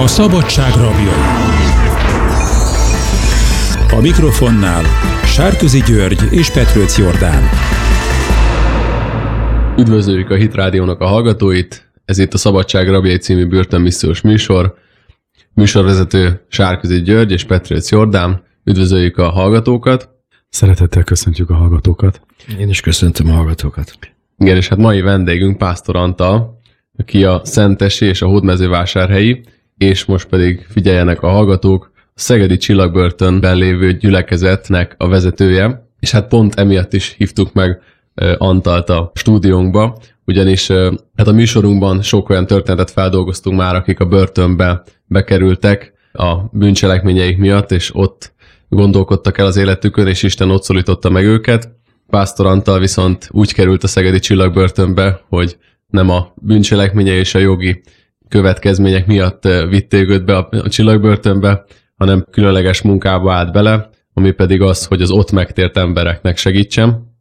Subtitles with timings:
[0.00, 1.22] A szabadság rabjai.
[3.98, 4.84] A mikrofonnál
[5.24, 7.42] Sárközi György és Petrőc Jordán.
[9.78, 14.74] Üdvözöljük a Hit Rádiónak a hallgatóit, ez itt a Szabadság Rabjai című börtönmissziós műsor.
[15.54, 18.42] Műsorvezető Sárközi György és Petrőc Jordán.
[18.64, 20.08] Üdvözöljük a hallgatókat.
[20.48, 22.20] Szeretettel köszöntjük a hallgatókat.
[22.58, 23.92] Én is köszöntöm a hallgatókat.
[24.36, 26.60] Igen, és hát mai vendégünk Pásztor Antal,
[26.98, 29.42] aki a Szentesi és a Hódmezővásárhelyi,
[29.78, 36.28] és most pedig figyeljenek a hallgatók, a Szegedi Csillagbörtönben lévő gyülekezetnek a vezetője, és hát
[36.28, 37.80] pont emiatt is hívtuk meg
[38.38, 40.68] Antalt a stúdiónkba, ugyanis
[41.16, 47.70] hát a műsorunkban sok olyan történetet feldolgoztunk már, akik a börtönbe bekerültek a bűncselekményeik miatt,
[47.70, 48.32] és ott
[48.68, 51.68] gondolkodtak el az életükön, és Isten ott szólította meg őket.
[52.06, 57.82] Pásztor Antal viszont úgy került a Szegedi Csillagbörtönbe, hogy nem a bűncselekménye és a jogi
[58.28, 61.64] következmények miatt vitték őt be a csillagbörtönbe,
[61.96, 67.16] hanem különleges munkába állt bele, ami pedig az, hogy az ott megtért embereknek segítsen.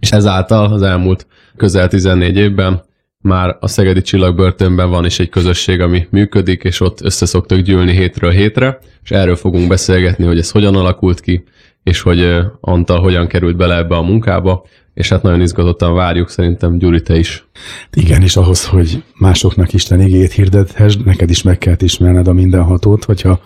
[0.00, 1.26] És ezáltal az elmúlt
[1.56, 2.84] közel 14 évben
[3.20, 8.30] már a Szegedi Csillagbörtönben van is egy közösség, ami működik, és ott összeszoktak gyűlni hétről
[8.30, 11.44] hétre, és erről fogunk beszélgetni, hogy ez hogyan alakult ki,
[11.86, 16.78] és hogy Antal hogyan került bele ebbe a munkába, és hát nagyon izgatottan várjuk, szerintem
[16.78, 17.46] Gyuri, te is.
[17.92, 23.04] Igen, és ahhoz, hogy másoknak Isten igét hirdethess, neked is meg kell ismerned a mindenhatót,
[23.04, 23.40] hogyha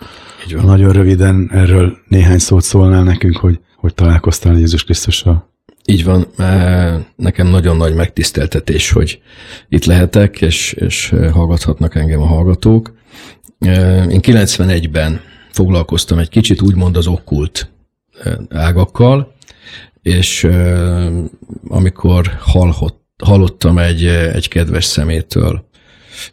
[0.63, 5.49] nagyon röviden erről néhány szót szólnál nekünk, hogy hogy találkoztál Jézus Krisztussal.
[5.85, 6.27] Így van,
[7.15, 9.21] nekem nagyon nagy megtiszteltetés, hogy
[9.69, 12.93] itt lehetek, és, és hallgathatnak engem a hallgatók.
[14.09, 17.71] Én 91-ben foglalkoztam egy kicsit úgymond az okkult
[18.49, 19.33] ágakkal,
[20.01, 20.47] és
[21.67, 25.69] amikor hallott, hallottam egy, egy kedves szemétől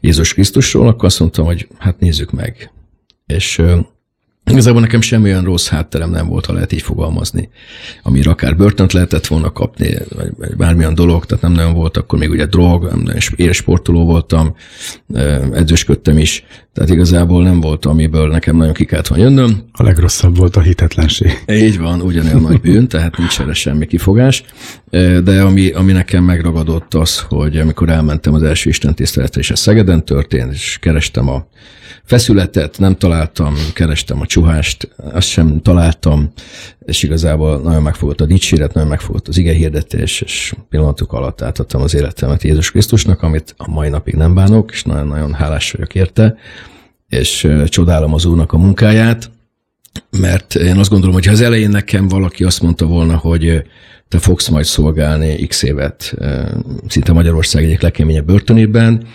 [0.00, 2.72] Jézus Krisztusról, akkor azt mondtam, hogy hát nézzük meg.
[3.26, 3.62] És
[4.50, 7.48] Igazából nekem semmi olyan rossz hátterem nem volt, ha lehet így fogalmazni,
[8.02, 9.94] amire akár börtönt lehetett volna kapni,
[10.36, 14.54] vagy bármilyen dolog, tehát nem nagyon volt, akkor még ugye drog, nagyon sportoló voltam,
[15.52, 19.62] edzősködtem is, tehát igazából nem volt, amiből nekem nagyon ki kellett volna jönnöm.
[19.72, 21.44] A legrosszabb volt a hitetlenség.
[21.48, 24.42] Így van, ugyanilyen nagy bűn, tehát nincs erre semmi kifogás,
[25.24, 29.56] de ami, ami nekem megragadott az, hogy amikor elmentem az első Isten tiszteletre, és a
[29.56, 31.46] Szegeden történt, és kerestem a
[32.04, 36.32] feszületet, nem találtam, kerestem a csuhást, azt sem találtam,
[36.84, 41.82] és igazából nagyon megfogott a dicséret, nagyon megfogott az ige hirdetés, és pillanatok alatt átadtam
[41.82, 46.36] az életemet Jézus Krisztusnak, amit a mai napig nem bánok, és nagyon-nagyon hálás vagyok érte,
[47.08, 49.30] és csodálom az Úrnak a munkáját,
[50.20, 53.62] mert én azt gondolom, hogy ha az elején nekem valaki azt mondta volna, hogy
[54.08, 56.14] te fogsz majd szolgálni x évet,
[56.88, 59.06] szinte Magyarország egyik legkeményebb börtönében,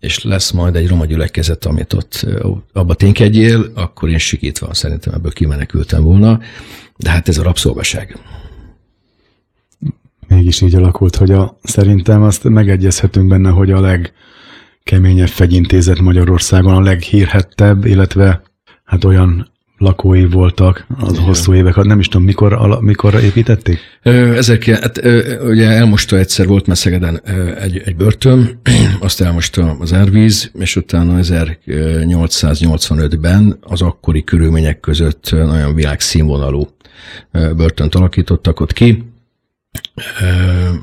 [0.00, 2.26] és lesz majd egy roma gyülekezet, amit ott
[2.72, 6.40] abba ténykedjél, akkor én sikítva szerintem ebből kimenekültem volna,
[6.96, 8.18] de hát ez a rabszolgaság.
[10.28, 16.80] Mégis így alakult, hogy a, szerintem azt megegyezhetünk benne, hogy a legkeményebb fegyintézet Magyarországon, a
[16.80, 18.42] leghírhettebb, illetve
[18.84, 21.24] hát olyan lakói voltak az Igen.
[21.24, 23.78] hosszú évek Nem is tudom, mikor, mikor építették?
[24.02, 25.00] Ezek, hát,
[25.42, 27.20] ugye elmosta egyszer, volt már Szegeden
[27.60, 28.60] egy, egy börtön,
[29.00, 36.68] azt elmosta az árvíz, és utána 1885-ben az akkori körülmények között nagyon világszínvonalú
[37.32, 39.04] börtönt alakítottak ott ki,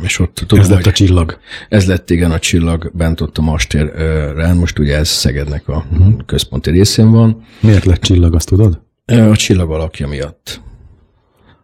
[0.02, 1.38] és ott tudom, ez lett a csillag.
[1.70, 6.26] Ez lett igen a csillag bent ott a Mastérren, most ugye ez Szegednek a uh-huh.
[6.26, 7.46] központi részén van.
[7.60, 8.85] Miért lett csillag, azt tudod?
[9.06, 10.62] A csillag alakja miatt.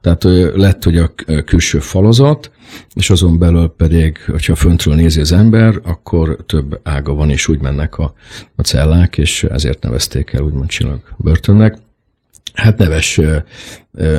[0.02, 0.24] Tehát
[0.56, 1.14] lett, hogy a
[1.46, 2.52] külső falazat,
[2.94, 7.62] és azon belül pedig, hogyha föntről nézi az ember, akkor több ága van, és úgy
[7.62, 8.14] mennek a,
[8.56, 11.78] a cellák, és ezért nevezték el úgymond csillag börtönnek.
[12.54, 13.20] Hát neves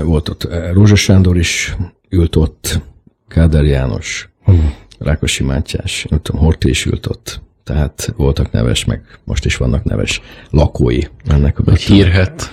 [0.05, 1.77] volt ott Rózsa Sándor is
[2.09, 2.81] ült ott,
[3.29, 4.55] Káder János, uh.
[4.99, 7.41] Rákosi Mátyás, nem tudom, Horti is ült ott.
[7.65, 10.21] Tehát voltak neves, meg most is vannak neves
[10.51, 12.05] lakói ennek a börtönnek.
[12.05, 12.51] Hírhet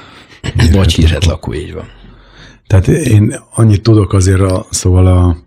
[0.72, 1.86] vagy hírhet lakó, így van.
[2.68, 5.38] Tehát én annyit tudok azért, a, szóval a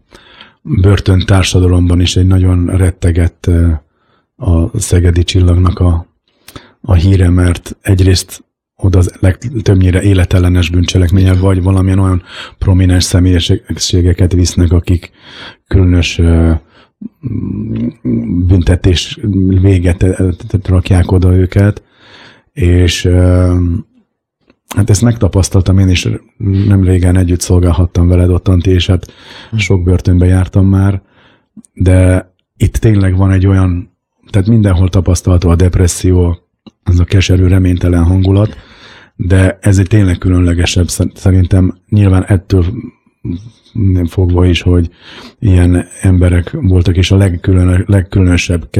[0.62, 3.50] börtön társadalomban is egy nagyon rettegett
[4.36, 6.06] a szegedi csillagnak a,
[6.80, 8.44] a híre, mert egyrészt
[8.76, 12.22] oda az legtöbbnyire életellenes bűncselekmények, vagy valamilyen olyan
[12.58, 15.10] prominens személyiségeket visznek, akik
[15.66, 16.20] különös
[18.46, 19.18] büntetés
[19.60, 20.04] véget
[20.62, 21.82] rakják oda őket,
[22.52, 23.08] és
[24.76, 26.08] Hát ezt megtapasztaltam én is,
[26.66, 29.12] nem régen együtt szolgálhattam veled ott, Antti, és hát
[29.56, 31.02] sok börtönbe jártam már,
[31.72, 33.96] de itt tényleg van egy olyan,
[34.30, 36.38] tehát mindenhol tapasztalható a depresszió,
[36.82, 38.56] ez a keserű, reménytelen hangulat,
[39.16, 42.64] de ez egy tényleg különlegesebb, szerintem nyilván ettől
[44.06, 44.90] fogva is, hogy
[45.38, 48.70] ilyen emberek voltak, és a legkülön, legkülönösebb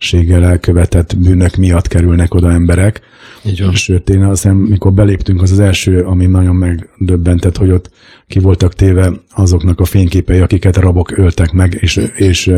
[0.00, 3.00] kegyetlenséggel elkövetett bűnök miatt kerülnek oda emberek.
[3.44, 3.74] Így van.
[3.74, 7.90] Sőt, én azt hiszem, mikor beléptünk, az az első, ami nagyon megdöbbentett, hogy ott
[8.26, 12.52] ki voltak téve azoknak a fényképei, akiket rabok öltek meg, és, és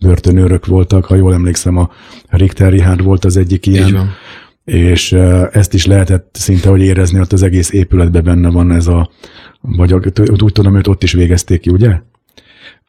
[0.00, 1.04] börtönőrök voltak.
[1.04, 1.90] Ha jól emlékszem, a
[2.28, 3.86] Richter Richard volt az egyik ilyen.
[3.86, 4.10] Így van.
[4.64, 5.12] És
[5.52, 9.10] ezt is lehetett szinte, hogy érezni, ott az egész épületben benne van ez a,
[9.60, 9.92] vagy
[10.42, 12.00] úgy tudom, hogy ott is végezték ki, ugye?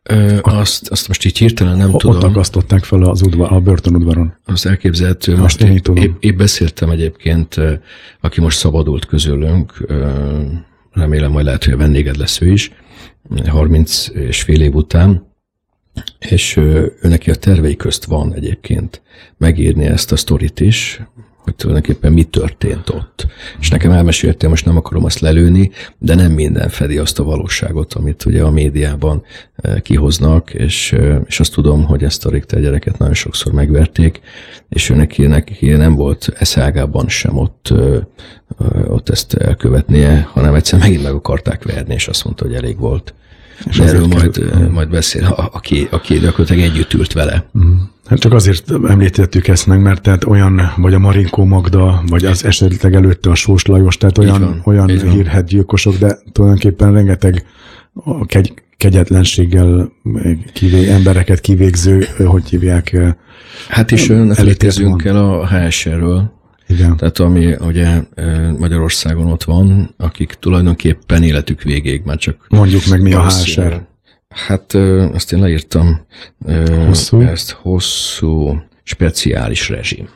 [0.03, 2.15] Ö, azt, azt most így hirtelen nem ott tudom.
[2.15, 4.33] Ott akasztották fel az udvar, a börtönudvaron.
[4.45, 5.31] Az elképzelhető.
[5.31, 6.03] Most, most én tudom.
[6.03, 7.56] Épp, épp beszéltem egyébként,
[8.21, 9.86] aki most szabadult közülünk,
[10.92, 12.71] remélem majd lehet, hogy a vendéged lesz ő is,
[13.48, 15.30] 30 és fél év után,
[16.19, 19.01] és ő neki a tervei közt van egyébként
[19.38, 21.01] megírni ezt a sztorit is,
[21.43, 23.27] hogy tulajdonképpen mi történt ott.
[23.59, 27.93] És nekem elmeséltél, most nem akarom azt lelőni, de nem minden fedi azt a valóságot,
[27.93, 29.23] amit ugye a médiában
[29.55, 34.21] eh, kihoznak, és, eh, és azt tudom, hogy ezt a Richter gyereket nagyon sokszor megverték,
[34.69, 38.01] és ő neki, neki nem volt eszágában sem ott, eh,
[38.88, 43.13] ott ezt elkövetnie, hanem egyszer megint meg akarták verni, és azt mondta, hogy elég volt.
[43.69, 44.69] És erről majd, kerül.
[44.69, 47.46] majd beszél, aki, aki gyakorlatilag együtt ült vele.
[47.58, 47.74] Mm.
[48.06, 52.46] Hát csak azért említettük ezt meg, mert tehát olyan, vagy a Marinkó Magda, vagy az
[52.46, 57.46] esetleg előtte a Sós Lajos, tehát olyan, van, olyan hírhet gyilkosok, de tulajdonképpen rengeteg
[58.25, 59.92] kegy, kegyetlenséggel
[60.54, 62.98] kivég, embereket kivégző, hogy hívják?
[63.69, 66.31] Hát is ne felejtkezzünk el a HSR-ről,
[66.71, 66.97] igen.
[66.97, 68.01] Tehát ami ugye
[68.57, 72.45] Magyarországon ott van, akik tulajdonképpen életük végéig már csak...
[72.50, 73.81] Mondjuk meg mi a HSR.
[74.29, 74.73] Hát
[75.13, 76.06] azt én leírtam.
[76.88, 77.21] Hosszú?
[77.21, 80.07] Ezt hosszú, speciális rezsim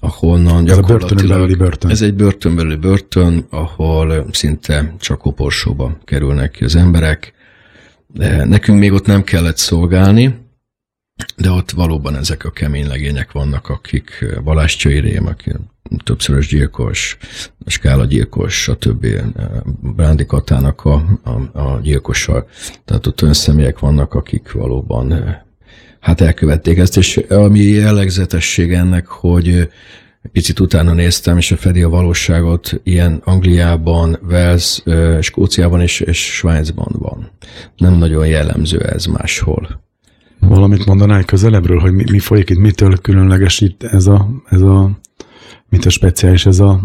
[0.00, 1.50] ahonnan ez gyakorlatilag...
[1.50, 1.90] Ez börtön.
[1.90, 7.32] Ez egy börtönbeli börtön, ahol szinte csak koporsóba kerülnek ki az emberek.
[8.06, 10.34] De nekünk még ott nem kellett szolgálni,
[11.36, 15.52] de ott valóban ezek a kemény legények vannak, akik Balázs Csőrém, aki
[16.04, 17.16] többszörös gyilkos,
[17.66, 19.06] Skála gyilkos, stb.
[19.80, 22.46] Brándi Katának a, a, a gyilkosa.
[22.84, 25.36] Tehát ott olyan személyek vannak, akik valóban
[26.00, 29.68] hát elkövették ezt, és ami jellegzetesség ennek, hogy
[30.32, 34.82] picit utána néztem, és a fedi a valóságot, ilyen Angliában, Wales,
[35.20, 37.30] Skóciában és, és Svájcban van.
[37.76, 39.86] Nem nagyon jellemző ez máshol.
[40.40, 44.90] Valamit mondanál közelebbről, hogy mi, mi folyik itt, mitől különleges itt ez a, ez a
[45.68, 46.80] mit a speciális ez a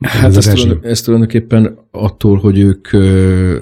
[0.00, 2.88] Hát ez, ez, ez tulajdonképpen attól, hogy ők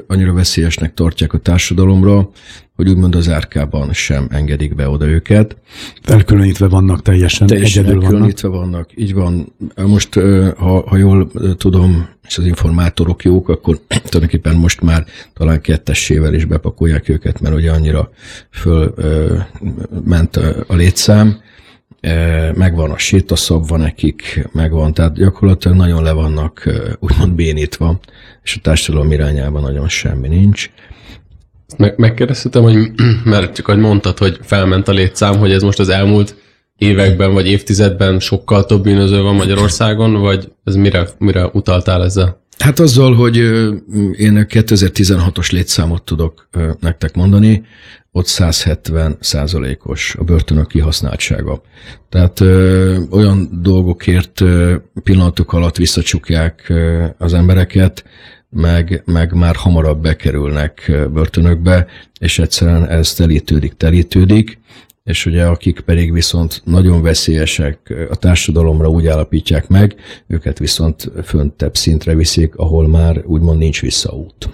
[0.06, 2.30] annyira veszélyesnek tartják a társadalomra,
[2.78, 5.56] hogy úgymond az árkában sem engedik be oda őket.
[6.04, 8.70] Elkülönítve vannak teljesen, teljesen egyedül elkülönítve vannak.
[8.70, 8.90] vannak.
[8.94, 9.52] Így van.
[9.76, 10.14] Most,
[10.56, 16.44] ha, ha jól tudom, és az informátorok jók, akkor tulajdonképpen most már talán kettessével is
[16.44, 18.10] bepakolják őket, mert ugye annyira
[18.50, 18.94] föl
[20.04, 20.36] ment
[20.66, 21.40] a létszám
[22.54, 28.00] megvan a sétaszabva nekik, megvan, tehát gyakorlatilag nagyon le vannak úgymond bénítva,
[28.42, 30.70] és a társadalom irányában nagyon semmi nincs.
[31.76, 32.90] Meg, megkérdeztem, hogy
[33.24, 36.34] mert csak ahogy mondtad, hogy felment a létszám, hogy ez most az elmúlt
[36.76, 42.46] években vagy évtizedben sokkal több bűnöző van Magyarországon, vagy ez mire, mire utaltál ezzel?
[42.58, 43.36] Hát azzal, hogy
[44.16, 46.48] én 2016-os létszámot tudok
[46.80, 47.64] nektek mondani,
[48.12, 51.62] ott 170 százalékos a börtönök kihasználtsága.
[52.08, 58.04] Tehát ö, olyan dolgokért ö, pillanatok alatt visszacsukják ö, az embereket,
[58.50, 61.86] meg, meg már hamarabb bekerülnek börtönökbe,
[62.20, 64.58] és egyszerűen ez telítődik, telítődik,
[65.04, 69.94] és ugye akik pedig viszont nagyon veszélyesek a társadalomra úgy állapítják meg,
[70.26, 74.48] őket viszont föntebb szintre viszik, ahol már úgymond nincs visszaút.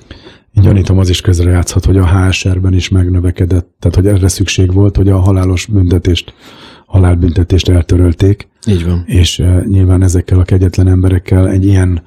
[0.53, 5.09] Gyanítom, az is közrejátszhat, hogy a HSR-ben is megnövekedett, tehát hogy erre szükség volt, hogy
[5.09, 6.35] a halálos büntetést,
[6.87, 8.49] halálbüntetést eltörölték.
[8.67, 9.05] Így van.
[9.07, 12.03] És nyilván ezekkel a kegyetlen emberekkel egy ilyen,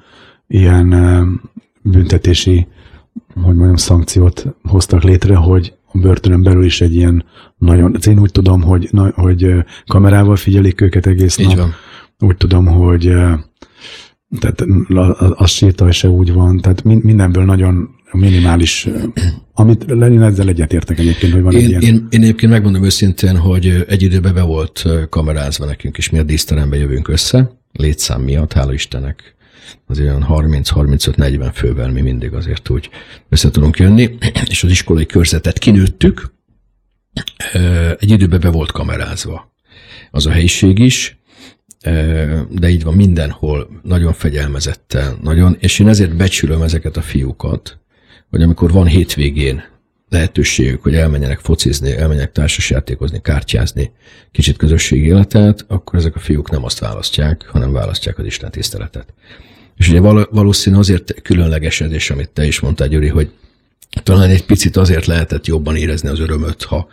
[0.46, 0.94] ilyen
[1.90, 2.66] büntetési,
[3.34, 7.24] hogy mondjam, szankciót hoztak létre, hogy a börtönön belül is egy ilyen
[7.58, 9.54] nagyon, én úgy tudom, hogy, na, hogy
[9.86, 11.56] kamerával figyelik őket egész Így nap.
[11.56, 11.74] Van.
[12.18, 13.12] Úgy tudom, hogy
[14.38, 14.64] tehát
[15.34, 18.88] az sírta, se úgy van, tehát mindenből nagyon minimális,
[19.52, 21.82] amit Lenin ezzel egyetértek egyébként, hogy van én, egy ilyen.
[21.82, 26.22] Én, én egyébként megmondom őszintén, hogy egy időben be volt kamerázva nekünk is, mi a
[26.22, 29.36] díszterembe jövünk össze, létszám miatt, hála Istennek
[29.86, 32.90] az olyan 30-35-40 fővel mi mindig azért úgy
[33.28, 34.18] össze tudunk jönni,
[34.50, 36.36] és az iskolai körzetet kinőttük,
[37.98, 39.52] egy időben be volt kamerázva
[40.10, 41.18] az a helyiség is,
[42.50, 47.78] de így van mindenhol, nagyon fegyelmezetten, nagyon, és én ezért becsülöm ezeket a fiúkat,
[48.30, 49.62] hogy amikor van hétvégén
[50.08, 53.92] lehetőségük, hogy elmenjenek focizni, elmenjenek társasjátékozni, kártyázni,
[54.32, 59.14] kicsit közösségi életet, akkor ezek a fiúk nem azt választják, hanem választják az Isten tiszteletet.
[59.76, 60.00] És ugye
[60.30, 63.30] valószínű azért különleges ez, és amit te is mondtál, Gyuri, hogy
[64.02, 66.88] talán egy picit azért lehetett jobban érezni az örömöt, ha,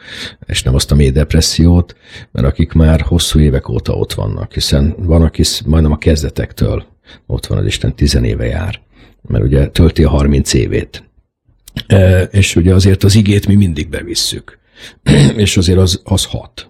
[0.46, 1.96] és nem azt a mély depressziót,
[2.32, 6.86] mert akik már hosszú évek óta ott vannak, hiszen van, aki majdnem a kezdetektől
[7.26, 8.82] ott van az Isten tizenéve jár,
[9.22, 11.04] mert ugye tölti a 30 évét.
[11.88, 14.60] E, és ugye azért az igét mi mindig bevisszük,
[15.36, 16.70] és azért az, az hat.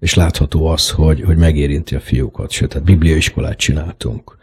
[0.00, 4.36] És látható az, hogy, hogy megérinti a fiúkat, sőt, tehát bibliaiskolát csináltunk.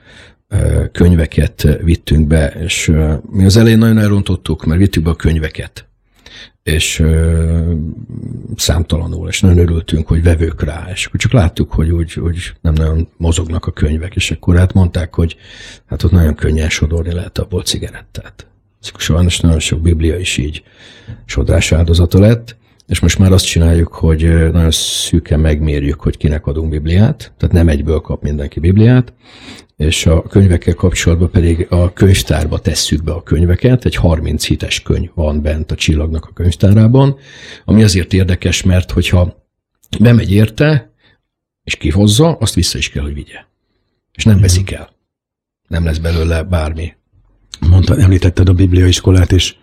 [0.91, 2.91] Könyveket vittünk be, és
[3.29, 5.85] mi az elején nagyon elrontottuk, mert vittük be a könyveket,
[6.63, 7.03] és
[8.55, 12.73] számtalanul, és nagyon örültünk, hogy vevők rá, és akkor csak láttuk, hogy úgy, úgy nem
[12.73, 15.35] nagyon mozognak a könyvek, és akkor hát mondták, hogy
[15.85, 18.50] hát ott nagyon könnyen sodorni lehet abból cigarettát.
[18.81, 20.63] Sajnos nagyon sok biblia is így
[21.25, 22.55] sodrás áldozata lett,
[22.87, 27.67] és most már azt csináljuk, hogy nagyon szűken megmérjük, hogy kinek adunk Bibliát, tehát nem
[27.67, 29.13] egyből kap mindenki Bibliát,
[29.77, 35.09] és a könyvekkel kapcsolatban pedig a könyvtárba tesszük be a könyveket, egy 30 hites könyv
[35.13, 37.17] van bent a csillagnak a könyvtárában,
[37.65, 39.47] ami azért érdekes, mert hogyha
[39.99, 40.93] bemegy érte,
[41.63, 43.45] és kihozza, azt vissza is kell, hogy vigye.
[44.13, 44.89] És nem veszik el.
[45.67, 46.93] Nem lesz belőle bármi.
[47.69, 49.55] Mondta, említetted a bibliaiskolát, és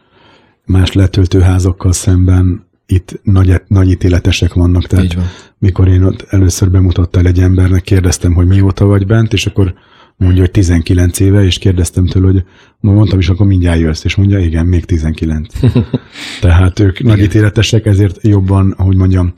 [0.65, 4.87] más letöltőházakkal szemben itt nagy, nagy ítéletesek vannak.
[4.87, 5.25] Tehát Így van.
[5.59, 9.75] mikor én ott először bemutattál egy embernek, kérdeztem, hogy mióta vagy bent, és akkor
[10.17, 12.45] mondja, hogy 19 éve, és kérdeztem tőle, hogy
[12.81, 15.55] mondtam is, akkor mindjárt jössz, és mondja, igen, még 19.
[16.41, 17.13] Tehát ők igen.
[17.13, 19.35] nagy ítéletesek, ezért jobban, hogy mondjam,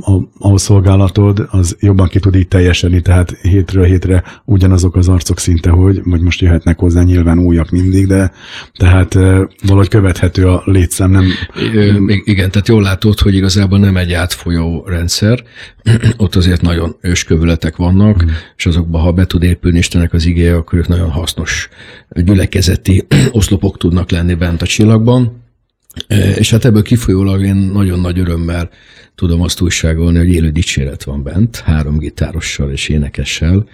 [0.00, 5.38] a, a szolgálatod az jobban ki tud így teljesedni, tehát hétről hétre ugyanazok az arcok
[5.38, 8.32] szinte, hogy, vagy most jöhetnek hozzá nyilván újak mindig, de
[8.74, 9.14] tehát
[9.66, 11.24] valahogy követhető a létszám, nem...
[12.24, 15.42] Igen, tehát jól látod, hogy igazából nem egy átfolyó rendszer,
[16.16, 18.28] ott azért nagyon őskövületek vannak, mm.
[18.56, 21.68] és azokban, ha be tud épülni Istenek az igéje, akkor ők nagyon hasznos
[22.10, 25.44] gyülekezeti oszlopok tudnak lenni bent a csillagban,
[26.38, 28.70] és hát ebből kifolyólag én nagyon nagy örömmel
[29.14, 33.66] tudom azt újságolni, hogy élő dicséret van bent, három gitárossal és énekessel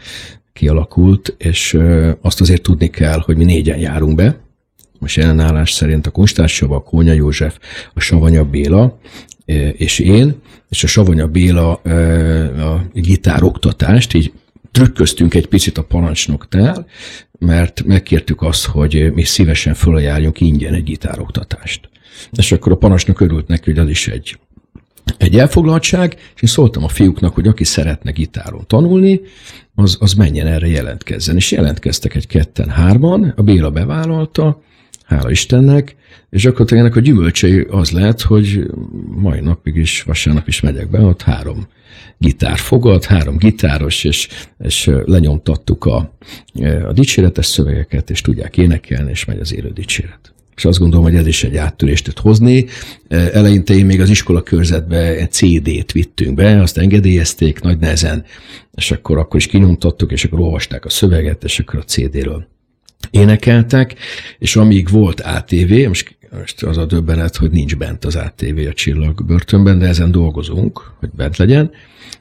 [0.52, 1.78] kialakult, és
[2.20, 4.40] azt azért tudni kell, hogy mi négyen járunk be,
[4.98, 7.58] most jelenállás szerint a Kunstás Sava, a Kónya József,
[7.94, 8.98] a Savanya Béla
[9.72, 10.34] és én,
[10.68, 14.32] és a Savanya Béla a gitároktatást így
[14.70, 16.86] trükköztünk egy picit a parancsnoktál,
[17.38, 21.91] mert megkértük azt, hogy mi szívesen fölajánljuk ingyen egy gitároktatást.
[22.32, 24.38] És akkor a parancsnok örült neki, hogy az is egy
[25.16, 29.20] egy elfoglaltság, és én szóltam a fiúknak, hogy aki szeretne gitáron tanulni,
[29.74, 31.36] az, az menjen erre jelentkezzen.
[31.36, 34.62] És jelentkeztek egy ketten, hárman, a Béla bevállalta,
[35.04, 35.96] hála Istennek,
[36.30, 38.66] és akkor ennek a gyümölcsei az lett, hogy
[39.06, 41.66] mai napig is, vasárnap is megyek be, ott három
[42.18, 44.28] gitár fogad, három gitáros, és,
[44.58, 46.14] és lenyomtattuk a,
[46.86, 51.14] a dicséretes szövegeket, és tudják énekelni, és megy az élő dicséret és azt gondolom, hogy
[51.14, 52.66] ez is egy áttörést tud hozni.
[53.08, 58.24] Eleinte én még az iskola körzetbe CD-t vittünk be, azt engedélyezték nagy nehezen,
[58.74, 62.46] és akkor, akkor is kinyomtattuk, és akkor olvasták a szöveget, és akkor a CD-ről
[63.10, 63.94] énekeltek,
[64.38, 68.72] és amíg volt ATV, most, most az a döbbenet, hogy nincs bent az ATV a
[68.72, 71.70] csillag börtönben, de ezen dolgozunk, hogy bent legyen,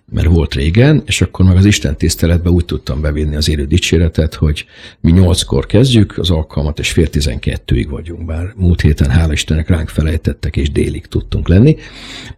[0.05, 4.33] mert volt régen, és akkor meg az Isten tiszteletbe úgy tudtam bevinni az élő dicséretet,
[4.33, 4.65] hogy
[4.99, 9.89] mi nyolckor kezdjük az alkalmat, és fél tizenkettőig vagyunk, bár múlt héten, hála Istennek ránk
[9.89, 11.77] felejtettek, és délig tudtunk lenni,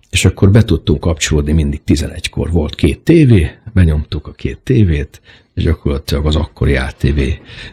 [0.10, 2.52] és akkor be tudtunk kapcsolódni mindig 11-kor.
[2.52, 5.22] Volt két tévé, benyomtuk a két tévét,
[5.54, 7.20] és gyakorlatilag az akkori ATV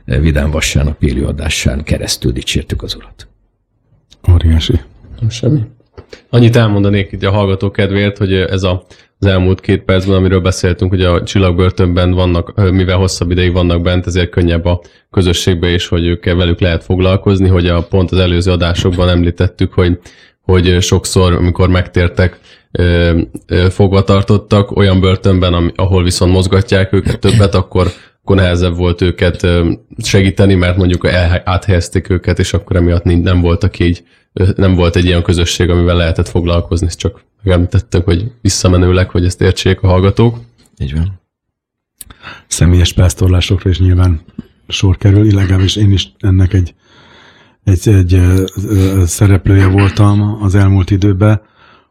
[0.05, 3.29] Vidám Vasárnap élőadásán keresztül dicsértük az urat.
[4.33, 4.81] Óriási.
[5.29, 5.61] Semmi.
[6.31, 8.85] Annyit elmondanék itt a hallgató kedvéért, hogy ez a
[9.23, 14.07] az elmúlt két percben, amiről beszéltünk, hogy a csillagbörtönben vannak, mivel hosszabb ideig vannak bent,
[14.07, 18.51] ezért könnyebb a közösségbe is, hogy ők velük lehet foglalkozni, hogy a pont az előző
[18.51, 19.99] adásokban említettük, hogy,
[20.43, 22.39] hogy sokszor, amikor megtértek,
[23.69, 27.87] fogva tartottak olyan börtönben, ahol viszont mozgatják őket többet, akkor,
[28.31, 29.47] akkor nehezebb volt őket
[29.99, 31.07] segíteni, mert mondjuk
[31.45, 34.03] áthelyezték őket, és akkor emiatt nem voltak így,
[34.57, 39.83] nem volt egy ilyen közösség, amivel lehetett foglalkozni, csak megemlítettek, hogy visszamenőleg, hogy ezt értsék
[39.83, 40.39] a hallgatók.
[40.79, 41.21] Így van.
[42.47, 44.21] Személyes pásztorlásokra is nyilván
[44.69, 46.75] sor kerül, legalábbis én is ennek egy,
[47.65, 48.21] egy, egy
[49.07, 51.41] szereplője voltam az elmúlt időben,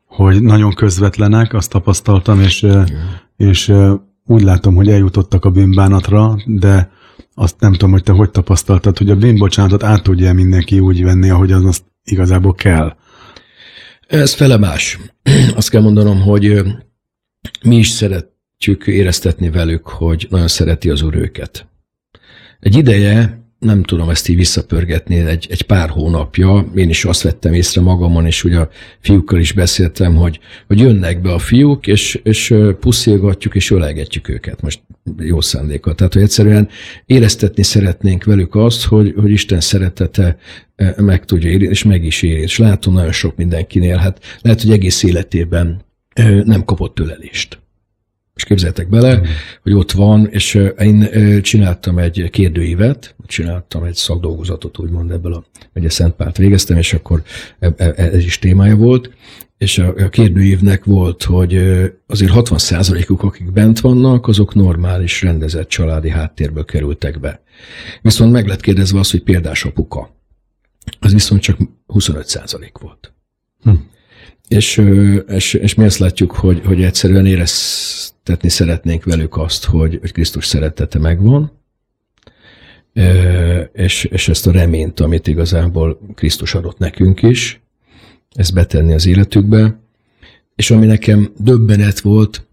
[0.06, 2.68] hogy nagyon közvetlenek, azt tapasztaltam, és,
[3.38, 3.74] és
[4.30, 6.92] úgy látom, hogy eljutottak a bűnbánatra, de
[7.34, 11.30] azt nem tudom, hogy te hogy tapasztaltad, hogy a bűnbocsánatot át tudja mindenki úgy venni,
[11.30, 12.96] ahogy az azt igazából kell.
[14.08, 15.00] Ez fele más.
[15.56, 16.62] Azt kell mondanom, hogy
[17.64, 21.68] mi is szeretjük éreztetni velük, hogy nagyon szereti az úr őket.
[22.60, 27.54] Egy ideje nem tudom ezt így visszapörgetni, egy, egy pár hónapja, én is azt vettem
[27.54, 32.20] észre magamon, és ugye a fiúkkal is beszéltem, hogy, hogy jönnek be a fiúk, és,
[32.24, 34.82] és puszilgatjuk, és ölegetjük őket, most
[35.18, 35.96] jó szándékkal.
[35.96, 36.70] Tehát, hogy egyszerűen
[37.06, 40.38] éreztetni szeretnénk velük azt, hogy, hogy Isten szeretete
[40.98, 42.42] meg tudja érni, és meg is éri.
[42.42, 45.82] És látom nagyon sok mindenkinél, hát lehet, hogy egész életében
[46.44, 47.59] nem kapott ölelést.
[48.40, 49.24] És képzeltek bele, mm.
[49.62, 51.10] hogy ott van, és én
[51.42, 55.44] csináltam egy kérdőívet, csináltam egy szakdolgozatot, úgymond ebből a
[55.74, 57.24] megye Szentpárt végeztem, és akkor
[57.60, 59.12] e, e, ez is témája volt,
[59.58, 61.56] és a kérdőívnek volt, hogy
[62.08, 67.42] azért 60%-uk, akik bent vannak, azok normális, rendezett családi háttérből kerültek be.
[68.02, 70.16] Viszont meg lett kérdezve az, hogy példás apuka.
[71.00, 73.14] Az viszont csak 25% volt.
[73.62, 73.72] Hm.
[74.50, 74.82] És,
[75.28, 80.46] és, és mi azt látjuk, hogy, hogy egyszerűen éreztetni szeretnénk velük azt, hogy, hogy Krisztus
[80.46, 81.52] szeretete megvan,
[83.74, 87.62] és, és ezt a reményt, amit igazából Krisztus adott nekünk is,
[88.32, 89.80] ezt betenni az életükbe.
[90.56, 92.48] És ami nekem döbbenet volt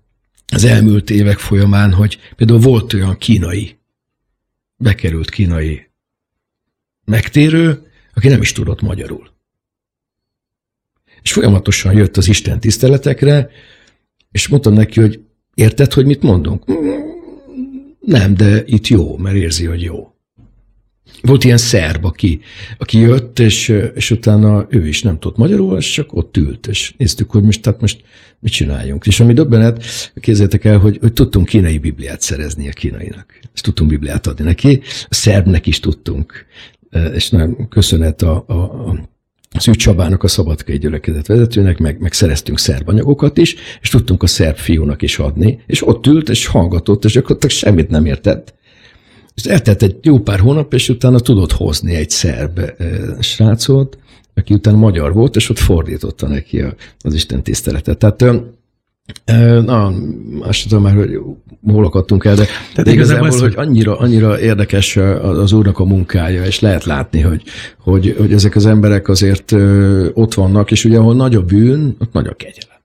[0.46, 3.78] az elmúlt évek folyamán, hogy például volt olyan kínai,
[4.76, 5.90] bekerült kínai
[7.04, 9.35] megtérő, aki nem is tudott magyarul.
[11.26, 13.50] És folyamatosan jött az Isten tiszteletekre,
[14.32, 15.20] és mondtam neki, hogy
[15.54, 16.64] érted, hogy mit mondunk?
[18.00, 20.14] Nem, de itt jó, mert érzi, hogy jó.
[21.22, 22.40] Volt ilyen szerb, aki,
[22.78, 26.94] aki jött, és, és utána ő is nem tudott magyarul, és csak ott ült, és
[26.96, 28.02] néztük, hogy most, tehát most
[28.38, 29.06] mit csináljunk.
[29.06, 29.84] És ami döbbenet,
[30.20, 34.80] képzeljétek el, hogy, hogy tudtunk kínai bibliát szerezni a kínainak, és tudtunk bibliát adni neki,
[35.08, 36.46] a szerbnek is tudtunk,
[37.14, 39.14] és nagyon köszönet a, a, a
[39.58, 44.26] Szűcs Csabának, a Szabadkai gyülekezet vezetőnek, meg, meg szereztünk szerb anyagokat is, és tudtunk a
[44.26, 48.54] szerb fiúnak is adni, és ott ült, és hallgatott, és gyakorlatilag semmit nem értett.
[49.34, 52.60] És eltelt egy jó pár hónap, és utána tudott hozni egy szerb
[53.20, 53.98] srácot,
[54.34, 56.64] aki utána magyar volt, és ott fordította neki
[57.00, 57.98] az Isten tiszteletet.
[57.98, 58.22] Tehát
[59.64, 59.92] Na,
[60.40, 61.18] azt tudom már, hogy
[61.66, 65.84] hol akadtunk el, de, Tehát de igazából, ez, hogy annyira, annyira érdekes az úrnak a
[65.84, 67.42] munkája, és lehet látni, hogy,
[67.78, 69.52] hogy, hogy ezek az emberek azért
[70.12, 72.76] ott vannak, és ugye ahol nagy a bűn, ott nagy a kegyelem.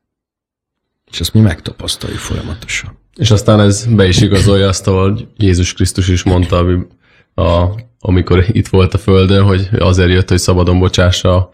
[1.11, 2.99] És ezt mi megtapasztaljuk folyamatosan.
[3.15, 6.65] És aztán ez be is igazolja azt, hogy Jézus Krisztus is mondta,
[7.35, 7.65] a,
[7.99, 11.49] amikor itt volt a Földön, hogy azért jött, hogy szabadon bocsássa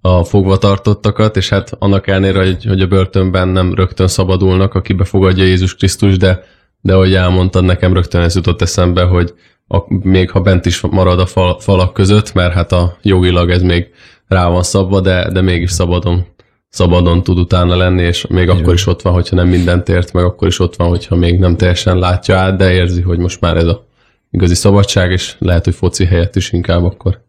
[0.00, 5.44] a fogvatartottakat, és hát annak ellenére, hogy, hogy a börtönben nem rögtön szabadulnak, aki befogadja
[5.44, 6.44] Jézus Krisztus, de,
[6.80, 9.34] de ahogy elmondtad, nekem rögtön ez jutott eszembe, hogy
[9.68, 13.62] a, még ha bent is marad a fal, falak között, mert hát a jogilag ez
[13.62, 13.90] még
[14.26, 16.26] rá van szabva, de, de mégis szabadon
[16.68, 18.56] szabadon tud utána lenni, és még Igen.
[18.56, 21.38] akkor is ott van, hogyha nem mindent ért, meg akkor is ott van, hogyha még
[21.38, 23.86] nem teljesen látja át, de érzi, hogy most már ez a
[24.30, 27.20] igazi szabadság, és lehet, hogy foci helyett is inkább akkor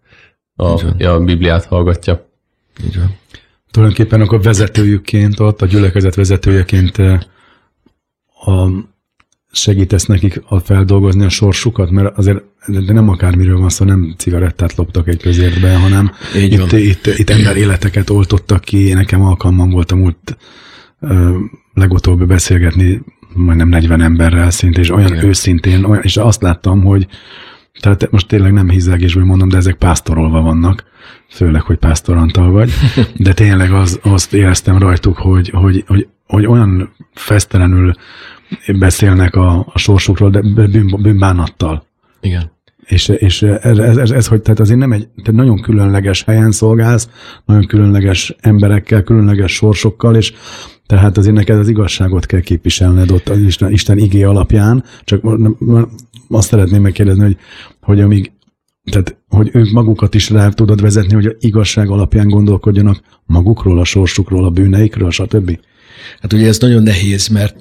[0.55, 2.30] a, a Bibliát hallgatja.
[2.85, 3.17] Így van.
[3.71, 7.19] Tulajdonképpen akkor vezetőjükként, ott a gyülekezet vezetőjeként eh,
[8.45, 8.69] a,
[9.51, 14.75] segítesz nekik a feldolgozni a sorsukat, mert azért de nem akármiről van szó, nem cigarettát
[14.75, 18.93] loptak egy közértbe, hanem Így itt, itt, itt ember életeket oltottak ki.
[18.93, 20.37] Nekem alkalmam volt a múlt
[20.99, 21.37] ö,
[21.73, 23.01] legutóbb beszélgetni
[23.33, 25.25] majdnem 40 emberrel szinte, és olyan Igen.
[25.25, 27.07] őszintén, olyan, és azt láttam, hogy
[27.79, 30.83] tehát most tényleg nem hízelgésből mondom, de ezek pásztorolva vannak,
[31.29, 32.71] főleg, hogy pásztorantal vagy,
[33.15, 37.93] de tényleg az, azt éreztem rajtuk, hogy, hogy, hogy, hogy olyan fesztelenül
[38.79, 41.85] beszélnek a, a sorsukról, de bűn, bűnbánattal.
[42.21, 42.51] Igen.
[42.85, 46.51] És, és ez, ez, ez, ez, hogy tehát azért nem egy tehát nagyon különleges helyen
[46.51, 47.09] szolgálsz,
[47.45, 50.33] nagyon különleges emberekkel, különleges sorsokkal, és
[50.91, 55.23] tehát azért neked az igazságot kell képviselned ott az Isten, Isten igé alapján, csak
[56.29, 57.37] azt szeretném megkérdezni, hogy,
[57.81, 58.31] hogy amíg
[58.91, 63.83] tehát, hogy ők magukat is rá tudod vezetni, hogy a igazság alapján gondolkodjanak magukról, a
[63.83, 65.59] sorsukról, a bűneikről, stb.
[66.21, 67.55] Hát ugye ez nagyon nehéz, mert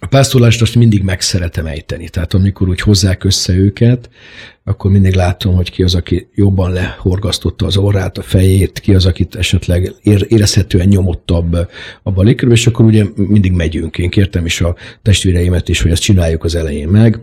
[0.00, 2.08] a pásztorlást azt mindig meg szeretem ejteni.
[2.08, 4.10] Tehát amikor úgy hozzák össze őket,
[4.64, 9.06] akkor mindig látom, hogy ki az, aki jobban lehorgasztotta az orrát, a fejét, ki az,
[9.06, 9.94] akit esetleg
[10.28, 11.68] érezhetően nyomottabb
[12.02, 13.98] a légkörbe, és akkor ugye mindig megyünk.
[13.98, 17.20] Én kértem is a testvéreimet is, hogy ezt csináljuk az elején meg,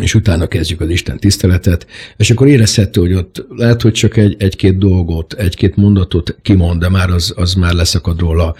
[0.00, 4.36] és utána kezdjük az Isten tiszteletet, és akkor érezhető, hogy ott lehet, hogy csak egy,
[4.38, 8.54] egy-két dolgot, egy-két mondatot kimond, de már az, az már leszakad róla.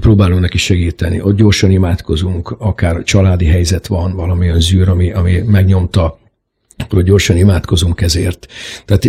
[0.00, 1.20] Próbálunk neki segíteni.
[1.20, 6.20] Ott gyorsan imádkozunk, akár családi helyzet van, valamilyen zűr, ami, ami megnyomta
[6.76, 8.46] akkor gyorsan imádkozunk ezért.
[8.84, 9.04] Tehát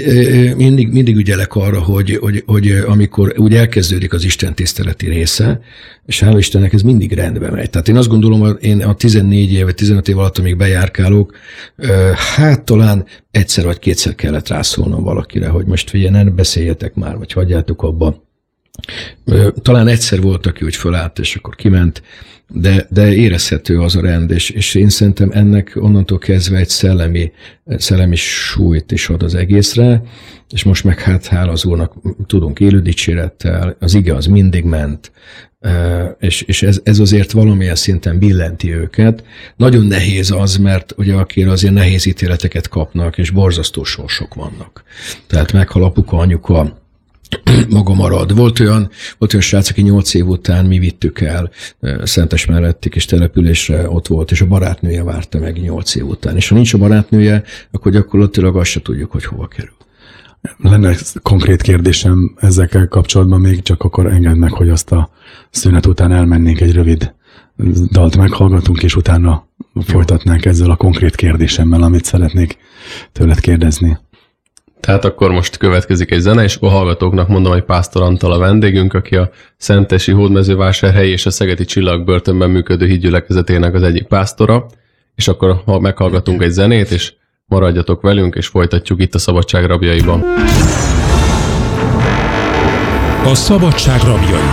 [0.56, 5.62] mindig, mindig ügyelek arra, hogy, hogy, hogy amikor úgy elkezdődik az Isten tiszteleti része,
[6.06, 7.70] és hál' Istennek ez mindig rendbe megy.
[7.70, 11.36] Tehát én azt gondolom, hogy én a 14 év vagy 15 év alatt, amíg bejárkálok,
[12.36, 17.32] hát talán egyszer vagy kétszer kellett rászólnom valakire, hogy most figyelj, ne beszéljetek már, vagy
[17.32, 18.23] hagyjátok abba.
[19.62, 22.02] Talán egyszer volt, aki úgy fölállt, és akkor kiment,
[22.48, 27.32] de, de érezhető az a rend, és, és én szerintem ennek onnantól kezdve egy szellemi,
[27.66, 30.02] szellemi súlyt is ad az egészre,
[30.50, 31.94] és most meg hát hála az úrnak
[32.28, 35.12] tudunk élő dicsérettel, az ige az mindig ment,
[36.20, 39.24] és, és ez, ez azért valamilyen szinten billenti őket.
[39.56, 44.84] Nagyon nehéz az, mert ugye akire azért nehéz ítéleteket kapnak, és borzasztó sorsok vannak.
[45.28, 46.83] Tehát meghal apuka, anyuka,
[47.70, 48.36] maga marad.
[48.36, 51.52] Volt olyan, volt olyan srác, aki nyolc év után mi vittük el
[52.04, 56.36] Szentes melletti kis településre, ott volt, és a barátnője várta meg nyolc év után.
[56.36, 59.76] És ha nincs a barátnője, akkor gyakorlatilag azt se tudjuk, hogy hova kerül.
[60.58, 65.10] Lenne konkrét kérdésem ezekkel kapcsolatban, még csak akkor engedd meg, hogy azt a
[65.50, 67.14] szünet után elmennénk egy rövid
[67.92, 69.48] dalt meghallgatunk, és utána
[69.86, 72.58] folytatnánk ezzel a konkrét kérdésemmel, amit szeretnék
[73.12, 73.98] tőled kérdezni.
[74.86, 78.94] Tehát akkor most következik egy zene, és a hallgatóknak mondom, hogy Pásztor Antal a vendégünk,
[78.94, 84.66] aki a Szentesi Hódmezővásárhelyi és a Szegeti Csillag börtönben működő hídgyülekezetének az egyik pásztora,
[85.16, 87.14] és akkor meghallgatunk egy zenét, és
[87.46, 90.24] maradjatok velünk, és folytatjuk itt a Szabadság rabjaiban.
[93.26, 94.48] A Szabadság rabjai.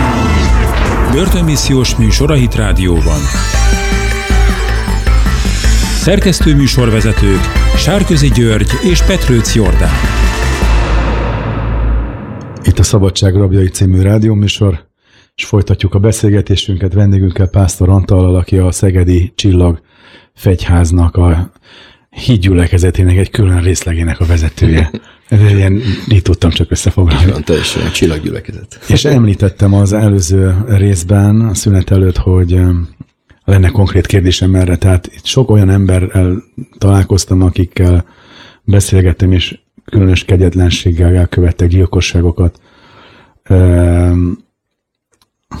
[1.11, 3.19] Börtönmissziós műsor a Hit Rádióban.
[6.01, 7.41] Szerkesztő műsorvezetők
[7.77, 9.91] Sárközi György és Petrőc Jordán.
[12.63, 14.87] Itt a Szabadság Rabjai című rádióműsor,
[15.35, 19.81] és folytatjuk a beszélgetésünket vendégünkkel Pásztor Antallal, aki a Szegedi Csillag
[20.33, 21.51] Fegyháznak a
[22.09, 24.91] hídgyülekezetének egy külön részlegének a vezetője.
[25.29, 27.31] Ez ilyen, így tudtam csak összefoglalni.
[27.31, 28.79] Van teljesen egy csillaggyülekezet.
[28.87, 32.61] És említettem az előző részben, a szünet előtt, hogy
[33.43, 34.75] lenne konkrét kérdésem erre.
[34.75, 36.43] Tehát itt sok olyan emberrel
[36.77, 38.05] találkoztam, akikkel
[38.63, 42.61] beszélgettem, és különös kegyetlenséggel elkövettek gyilkosságokat.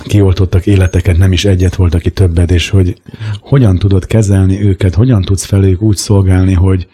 [0.03, 3.01] Kioltottak életeket, nem is egyet volt, aki többet, és hogy
[3.39, 6.87] hogyan tudod kezelni őket, hogyan tudsz felők úgy szolgálni, hogy,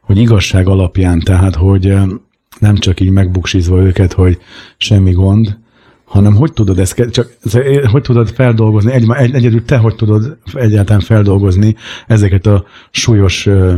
[0.00, 1.94] hogy igazság alapján, tehát hogy
[2.58, 4.38] nem csak így megbuksizva őket, hogy
[4.76, 5.58] semmi gond,
[6.14, 7.30] hanem hogy tudod ezt, csak
[7.90, 13.74] hogy tudod feldolgozni, egy, egy, egyedül te hogy tudod egyáltalán feldolgozni ezeket a súlyos uh,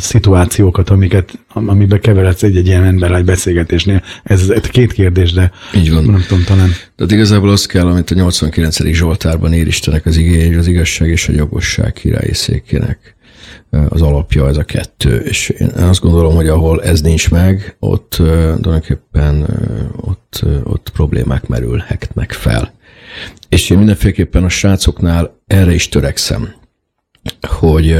[0.00, 4.02] szituációkat, amiket, amiben keveredsz egy-egy ilyen ember egy beszélgetésnél.
[4.22, 6.04] Ez, ez két kérdés, de Így van.
[6.04, 6.70] nem tudom, talán.
[6.96, 8.84] Tehát igazából az kell, amit a 89.
[8.92, 13.15] Zsoltárban ér Istenek az igény, az igazság és a jogosság királyi székének
[13.70, 18.10] az alapja ez a kettő, és én azt gondolom, hogy ahol ez nincs meg, ott
[18.10, 19.46] tulajdonképpen
[19.96, 22.74] ott, ott problémák merülhetnek fel.
[23.48, 26.54] És én mindenféleképpen a srácoknál erre is törekszem,
[27.40, 27.92] hogy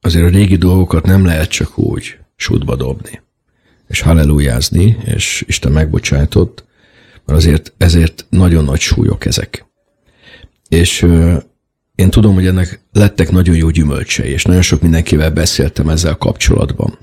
[0.00, 3.20] azért a régi dolgokat nem lehet csak úgy sútba dobni,
[3.88, 6.64] és hallelujázni, és Isten megbocsájtott,
[7.26, 9.66] mert azért ezért nagyon nagy súlyok ezek.
[10.68, 11.06] És
[12.00, 16.98] én tudom, hogy ennek lettek nagyon jó gyümölcsei, és nagyon sok mindenkivel beszéltem ezzel kapcsolatban,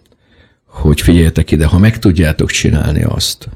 [0.66, 3.50] hogy figyeljetek ide, ha meg tudjátok csinálni azt,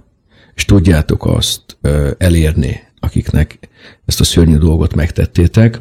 [0.55, 1.77] és tudjátok azt
[2.17, 3.59] elérni, akiknek
[4.05, 5.79] ezt a szörnyű dolgot megtettétek,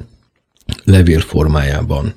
[0.84, 2.14] levél formájában,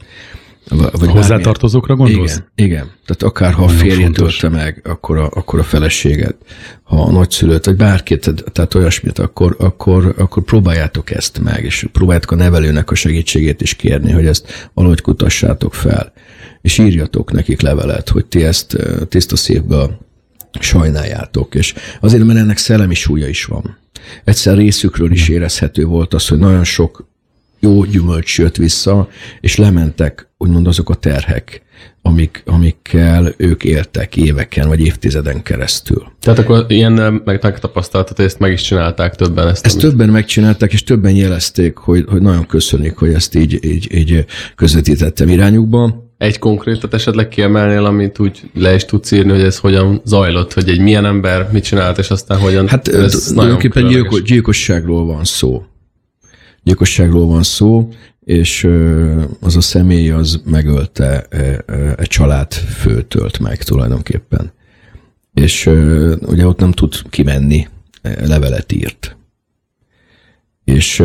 [0.69, 2.41] vagy hozzátartozókra gondolsz?
[2.55, 2.91] Igen, igen.
[3.05, 6.35] Tehát akár ha a férjét ölte meg, akkor a, akkor a feleséget,
[6.83, 12.31] ha a nagyszülőt, vagy bárkit, tehát olyasmit, akkor, akkor, akkor próbáljátok ezt meg, és próbáljátok
[12.31, 16.13] a nevelőnek a segítségét is kérni, hogy ezt valahogy kutassátok fel,
[16.61, 18.77] és írjatok nekik levelet, hogy ti ezt
[19.09, 19.97] tiszta szívből
[20.59, 23.77] sajnáljátok, és azért, mert ennek szellemi súlya is van.
[24.23, 27.11] Egyszer részükről is érezhető volt az, hogy nagyon sok
[27.63, 29.09] jó gyümölcs jött vissza,
[29.41, 31.61] és lementek úgymond azok a terhek,
[32.01, 36.03] amik, amikkel ők éltek éveken vagy évtizeden keresztül.
[36.19, 36.91] Tehát akkor ilyen
[37.25, 39.47] meg megtapasztaltat, ezt meg is csinálták többen.
[39.47, 39.87] Ezt, ezt amit...
[39.87, 45.29] többen megcsinálták, és többen jelezték, hogy, hogy nagyon köszönik, hogy ezt így, így, így közvetítettem
[45.29, 46.11] irányukba.
[46.17, 50.69] Egy konkrétat esetleg kiemelnél, amit úgy le is tudsz írni, hogy ez hogyan zajlott, hogy
[50.69, 52.67] egy milyen ember mit csinált, és aztán hogyan...
[52.67, 52.89] Hát
[53.27, 55.63] tulajdonképpen gyilkos, gyilkosságról van szó.
[56.63, 57.89] Gyilkosságról van szó,
[58.25, 58.63] és
[59.39, 61.21] az a személy az megölte
[61.97, 64.51] egy család főtölt meg tulajdonképpen.
[65.33, 65.65] És
[66.21, 67.67] ugye ott nem tud kimenni,
[68.01, 69.17] levelet írt.
[70.63, 70.99] És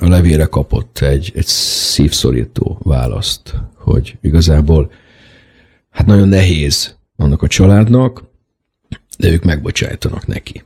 [0.00, 4.90] a levére kapott egy, egy szívszorító választ, hogy igazából
[5.90, 8.24] hát nagyon nehéz annak a családnak,
[9.18, 10.64] de ők megbocsájtanak neki.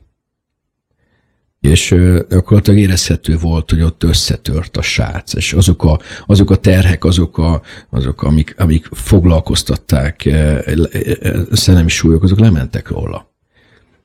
[1.61, 1.95] És
[2.29, 7.37] gyakorlatilag érezhető volt, hogy ott összetört a sác, és azok a, azok a terhek, azok,
[7.37, 10.29] a, azok amik, amik foglalkoztatták
[11.51, 13.29] szellemi súlyok, azok lementek róla.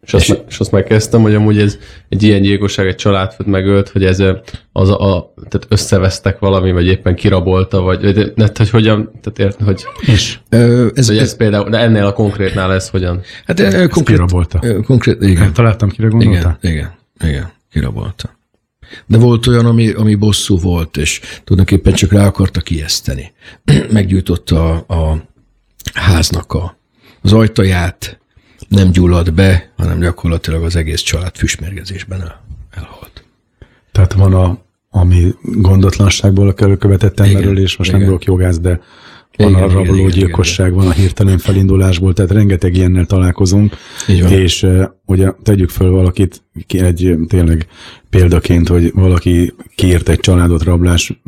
[0.06, 3.88] És azt, és, és azt megkezdtem, hogy amúgy ez egy ilyen gyilkosság, egy családfőt megölt,
[3.88, 4.22] hogy ez
[4.72, 9.38] az a, a tehát összevesztek valami, vagy éppen kirabolta, vagy, vagy net, hogy hogyan, tehát
[9.38, 13.20] ért, hogy, és Ö, ez, hogy ez, ez, például, de ennél a konkrétnál ez hogyan?
[13.44, 14.62] Hát ez konkrét, kirabolta.
[14.84, 15.52] Konkrét, igen.
[15.52, 16.58] Találtam, kire gondoltál?
[16.60, 18.36] Igen, igen, igen, kirabolta.
[19.06, 23.32] De volt olyan, ami, ami bosszú volt, és tulajdonképpen csak rá akarta kieszteni.
[23.92, 25.24] Meggyújtotta a, a
[25.94, 26.78] háznak a,
[27.20, 28.20] az ajtaját,
[28.68, 33.24] nem gyulladt be, hanem gyakorlatilag az egész család füstmérgezésben el, elhalt.
[33.92, 34.58] Tehát van a,
[34.90, 38.00] ami gondotlanságból előkövetett emberről, és most igen.
[38.00, 38.80] nem vagyok jogász, de
[39.36, 43.76] van igen, a rabológyilkosság, van a hirtelen felindulásból, tehát rengeteg ilyennel találkozunk,
[44.28, 47.66] és uh, ugye tegyük föl valakit egy tényleg
[48.10, 51.20] példaként, hogy valaki kiírt egy családot rablás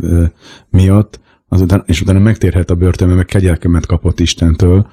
[0.00, 0.24] uh,
[0.70, 4.86] miatt, azután, és utána megtérhet a börtönbe, meg kegyelkemet kapott Istentől,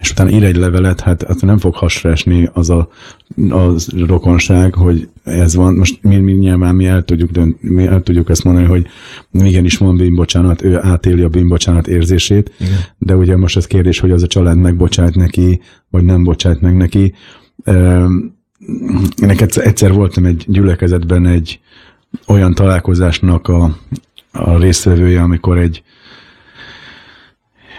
[0.00, 2.88] és utána ír egy levelet, hát, hát nem fog hasra esni az a,
[3.48, 5.74] az rokonság, hogy ez van.
[5.74, 8.86] Most mi, mi nyilván mi el tudjuk, dönt, mi el tudjuk ezt mondani, hogy
[9.32, 12.78] igenis van bűnbocsánat, ő átéli a bűnbocsánat érzését, Igen.
[12.98, 15.60] de ugye most az kérdés, hogy az a család megbocsát neki,
[15.90, 17.14] vagy nem bocsát meg neki.
[19.16, 21.60] Ennek egyszer, egyszer voltam egy gyülekezetben egy
[22.26, 23.76] olyan találkozásnak a,
[24.32, 25.82] a résztvevője, amikor egy,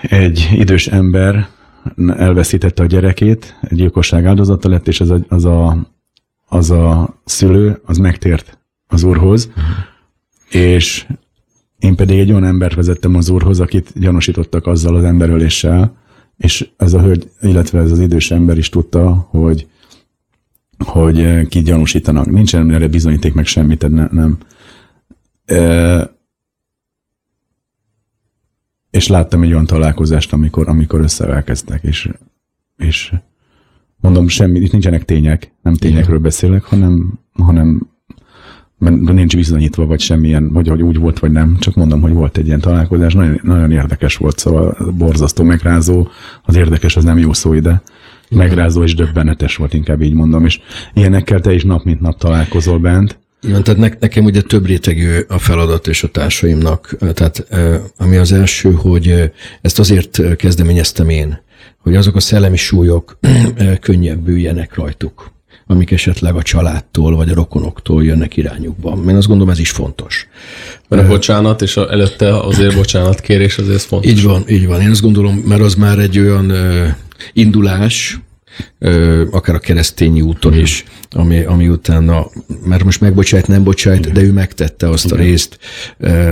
[0.01, 1.47] egy idős ember
[2.07, 5.87] elveszítette a gyerekét, egy gyilkosság áldozata lett, és az a, az a,
[6.47, 9.51] az a szülő, az megtért az úrhoz,
[10.49, 11.07] és
[11.79, 15.95] én pedig egy olyan embert vezettem az úrhoz, akit gyanúsítottak azzal az emberöléssel,
[16.37, 19.67] és ez a hölgy, illetve ez az idős ember is tudta, hogy,
[20.85, 22.25] hogy ki gyanúsítanak.
[22.31, 24.37] Nincsen erre bizonyíték meg semmit, nem.
[25.45, 26.19] E,
[28.91, 32.09] és láttam egy olyan találkozást, amikor, amikor összevelkeztek, és,
[32.77, 33.13] és
[33.99, 37.89] mondom, semmi, itt nincsenek tények, nem tényekről beszélek, hanem, hanem
[38.87, 42.47] nincs bizonyítva, vagy semmilyen, vagy hogy úgy volt, vagy nem, csak mondom, hogy volt egy
[42.47, 46.07] ilyen találkozás, nagyon, nagyon érdekes volt, szóval borzasztó, megrázó,
[46.43, 47.81] az érdekes, az nem jó szó ide,
[48.29, 50.59] megrázó és döbbenetes volt, inkább így mondom, és
[50.93, 55.19] ilyenekkel te is nap mint nap találkozol bent, igen, tehát ne, nekem ugye több rétegű
[55.27, 56.97] a feladat és a társaimnak.
[57.13, 57.47] Tehát
[57.97, 61.41] ami az első, hogy ezt azért kezdeményeztem én,
[61.77, 63.19] hogy azok a szellemi súlyok
[63.79, 65.31] könnyebbüljenek rajtuk,
[65.67, 69.09] amik esetleg a családtól vagy a rokonoktól jönnek irányukban.
[69.09, 70.27] Én azt gondolom, ez is fontos.
[70.87, 74.11] Mert a bocsánat, és a, előtte azért bocsánat kérés azért fontos.
[74.11, 74.81] Így van, így van.
[74.81, 76.53] Én azt gondolom, mert az már egy olyan
[77.33, 78.19] indulás,
[79.31, 82.27] akár a keresztény úton is, ami, ami utána,
[82.65, 85.17] mert most megbocsájt, nem bocsájt, de ő megtette azt Igen.
[85.17, 85.57] a részt,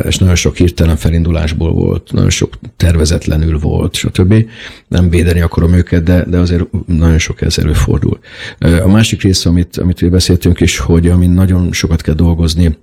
[0.08, 4.45] és nagyon sok hirtelen felindulásból volt, nagyon sok tervezetlenül volt, stb.
[4.88, 8.19] Nem védeni akarom őket, de, de azért nagyon sok ez előfordul.
[8.60, 12.77] A másik rész, amit, amit beszéltünk is, hogy amin nagyon sokat kell dolgozni,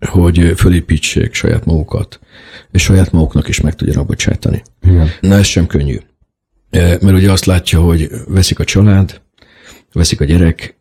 [0.00, 2.20] hogy fölépítsék saját magukat,
[2.72, 4.62] és saját maguknak is meg tudjanak bocsájtani.
[4.82, 5.08] Igen.
[5.20, 5.98] Na ez sem könnyű.
[6.70, 9.20] Mert ugye azt látja, hogy veszik a család,
[9.92, 10.74] veszik a gyerek,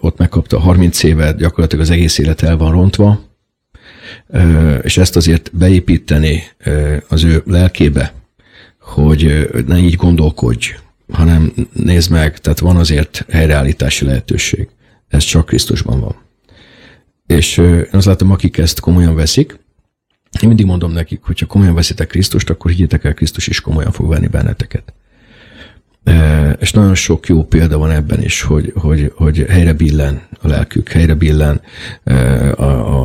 [0.00, 3.20] ott megkapta 30 évet, gyakorlatilag az egész élet el van rontva,
[4.82, 6.42] és ezt azért beépíteni
[7.08, 8.14] az ő lelkébe,
[8.80, 10.74] hogy ne így gondolkodj,
[11.12, 14.68] hanem nézd meg, tehát van azért helyreállítási lehetőség.
[15.08, 16.16] Ez csak Krisztusban van.
[17.26, 19.58] És én azt látom, akik ezt komolyan veszik,
[20.40, 23.92] én mindig mondom nekik, hogy ha komolyan veszitek Krisztust, akkor higgyétek el, Krisztus is komolyan
[23.92, 24.92] fog venni benneteket.
[26.58, 30.88] És nagyon sok jó példa van ebben is, hogy, hogy, hogy helyre billen a lelkük,
[30.88, 31.60] helyre billen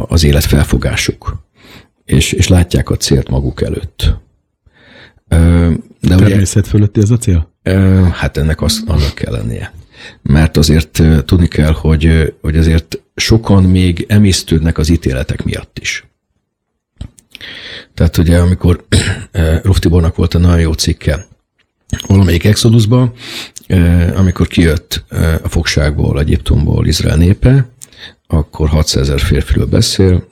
[0.08, 1.44] az élet felfogásuk,
[2.06, 4.16] és, és látják a célt maguk előtt.
[6.02, 7.52] De Természet ugye, fölötti ez a cél?
[8.12, 9.74] Hát ennek az, annak kell lennie.
[10.22, 16.08] Mert azért tudni kell, hogy, hogy azért sokan még emésztődnek az ítéletek miatt is.
[17.94, 18.86] Tehát ugye, amikor
[19.64, 21.26] Ruftibornak volt a nagyon jó cikke,
[22.08, 23.14] valamelyik Exodusba,
[24.16, 25.04] amikor kijött
[25.44, 27.70] a fogságból, Egyiptomból Izrael népe,
[28.28, 30.28] akkor 600 ezer férfiről beszél,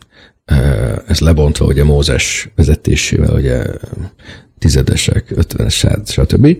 [1.07, 3.65] ez lebontva ugye Mózes vezetésével, ugye
[4.59, 6.57] tizedesek, ötvenes, stb.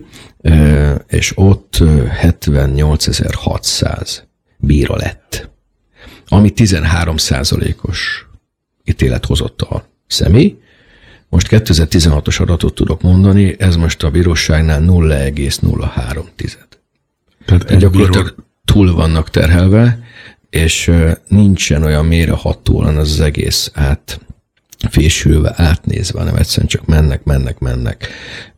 [1.08, 1.76] És ott
[2.22, 4.18] 78.600
[4.56, 5.50] bíra lett,
[6.26, 8.26] ami 13 százalékos
[8.84, 10.56] ítélet hozott a személy.
[11.32, 16.66] Most 2016-os adatot tudok mondani, ez most a bíróságnál 0,03 tized.
[17.44, 19.98] Tehát egy gyakorlatilag túl vannak terhelve,
[20.50, 20.90] és
[21.28, 24.20] nincsen olyan mérehatóan az, az egész át
[24.90, 28.08] fésülve, átnézve, hanem egyszerűen csak mennek, mennek, mennek.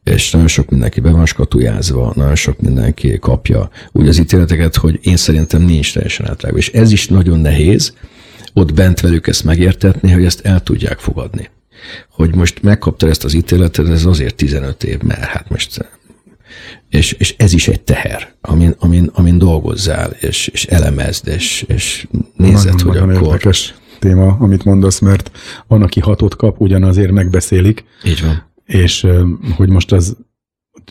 [0.04, 4.98] És nagyon sok mindenki be van skatujázva, nagyon sok mindenki kapja úgy az ítéleteket, hogy
[5.02, 6.58] én szerintem nincs teljesen átrágva.
[6.58, 7.94] És ez is nagyon nehéz,
[8.52, 11.50] ott bent velük ezt megértetni, hogy ezt el tudják fogadni.
[12.10, 15.88] Hogy most megkapta ezt az ítéletet, ez azért 15 év, mert hát most
[16.88, 22.06] és, és ez is egy teher, amin, amin, amin dolgozzál, és, és elemezd, és, és
[22.36, 23.26] nézed, hogy nagyon akkor...
[23.26, 25.30] Érdekes téma, amit mondasz, mert
[25.66, 27.84] van, aki hatot kap, ugyanazért megbeszélik.
[28.04, 28.52] Így van.
[28.64, 29.06] És
[29.56, 30.16] hogy most az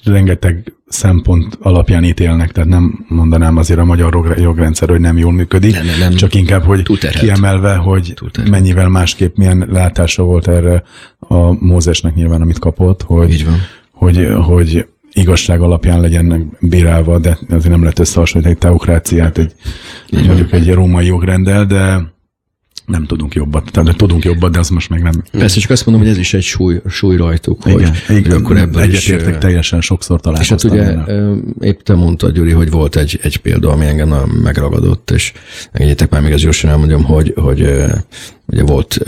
[0.03, 5.73] rengeteg szempont alapján ítélnek, tehát nem mondanám azért a magyar jogrendszer, hogy nem jól működik,
[5.73, 6.13] nem, nem, nem.
[6.13, 7.21] csak inkább, hogy Túterhet.
[7.21, 8.51] kiemelve, hogy Túterhet.
[8.51, 10.83] mennyivel másképp milyen látása volt erre
[11.19, 13.47] a Mózesnek nyilván, amit kapott, hogy,
[13.91, 19.53] hogy, hogy igazság alapján legyenek bírálva, de azért nem lehet összehasonlítani egy teokráciát, egy
[20.25, 22.12] mondjuk egy római jogrendel, de
[22.85, 23.71] nem tudunk jobbat.
[23.71, 25.23] Tehát tudunk jobbat, de az most meg nem.
[25.31, 27.61] Persze, csak azt mondom, hogy ez is egy súly, súly rajtuk.
[27.65, 30.73] Igen, hogy, igen, akkor ebből egyetértek teljesen sokszor találkoztam.
[30.73, 34.09] És hát ugye épp te mondtad, Gyuri, hogy volt egy, egy példa, ami engem
[34.43, 35.33] megragadott, és
[35.71, 37.61] engedjétek már még az gyorsan elmondjam, hogy, hogy
[38.45, 38.99] ugye volt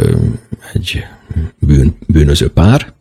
[0.74, 1.04] egy
[1.60, 2.94] bűn, bűnöző pár,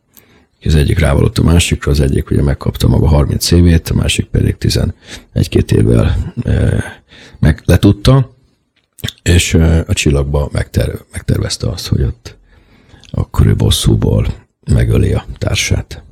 [0.66, 4.56] az egyik rávalott a másikra, az egyik ugye megkapta maga 30 évét, a másik pedig
[4.60, 6.34] 11-2 évvel
[7.38, 8.33] meg letudta,
[9.22, 9.54] és
[9.86, 12.36] a csillagba megter, megtervezte azt, hogy ott
[13.10, 14.26] akkor ő bosszúból
[14.72, 16.02] megöli a társát.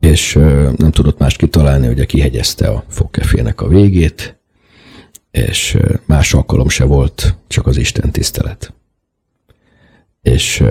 [0.00, 0.32] És
[0.76, 4.38] nem tudott más kitalálni, hogy kihegyezte a fogkefének a végét,
[5.30, 8.74] és más alkalom se volt, csak az Isten tisztelet.
[10.22, 10.64] És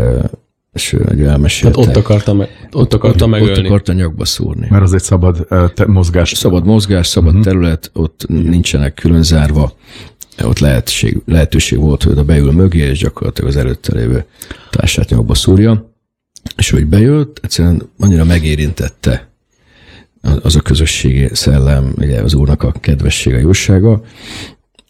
[0.75, 1.79] és ő elmesélte.
[1.79, 3.59] Tehát ott akarta, me- ott akarta megölni.
[3.59, 4.67] Ott akarta nyakba szúrni.
[4.69, 6.29] Mert az egy szabad te- mozgás.
[6.29, 7.43] Szabad mozgás, szabad uh-huh.
[7.45, 9.73] terület, ott nincsenek külön zárva.
[10.43, 14.25] Ott lehetőség, lehetőség volt, hogy oda beül mögé, és gyakorlatilag az előtte lévő
[14.69, 15.93] társát nyakba szúrja.
[16.57, 19.29] És hogy bejött, egyszerűen annyira megérintette
[20.41, 24.01] az a közösségi szellem, ugye az úrnak a kedvessége, jósága,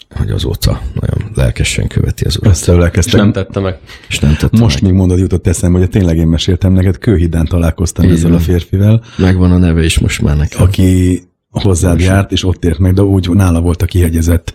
[0.09, 2.51] hogy azóta nagyon lelkesen követi az urat.
[2.93, 3.07] Ezt.
[3.07, 3.79] És nem tette meg.
[4.07, 4.89] És nem tette Most meg.
[4.91, 8.39] még mondod jutott eszembe, hogy tényleg én meséltem neked, Kőhidán találkoztam Így ezzel van.
[8.39, 9.03] a férfivel.
[9.17, 10.61] Megvan a neve is most már nekem.
[10.61, 14.53] Aki hozzád járt, és ott ért meg, de úgy nála volt a kihegyezett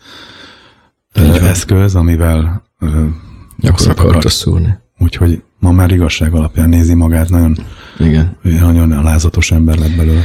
[1.42, 2.62] eszköz, amivel
[3.62, 4.78] Akkor akarta szúrni.
[4.98, 7.56] Úgyhogy ma már igazság alapján nézi magát, nagyon,
[7.98, 8.36] Igen.
[8.42, 10.24] nagyon alázatos ember lett belőle.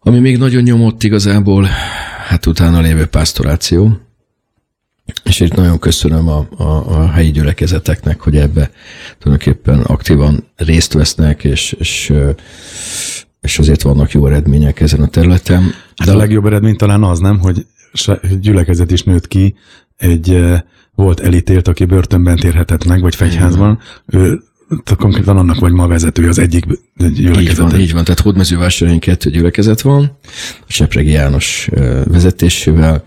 [0.00, 1.68] Ami még nagyon nyomott igazából,
[2.28, 3.98] hát utána lévő pásztoráció,
[5.24, 8.70] és itt nagyon köszönöm a, a, a helyi gyülekezeteknek, hogy ebbe
[9.18, 12.12] tulajdonképpen aktívan részt vesznek, és, és,
[13.40, 15.62] és azért vannak jó eredmények ezen a területen.
[15.96, 17.66] Hát De a legjobb eredmény talán az, nem, hogy
[18.40, 19.54] gyülekezet is nőtt ki,
[19.96, 20.38] egy
[20.94, 24.42] volt elítélt, aki börtönben térhetett meg, vagy fegyházban, ő
[24.98, 26.64] konkrétan annak vagy ma vezetője az egyik
[26.96, 27.50] gyülekezet.
[27.50, 28.04] Így van, így van.
[28.04, 30.18] Tehát Hódmezővásárhelyen kettő gyülekezet van,
[30.60, 31.68] a Csepregi János
[32.04, 33.04] vezetésével,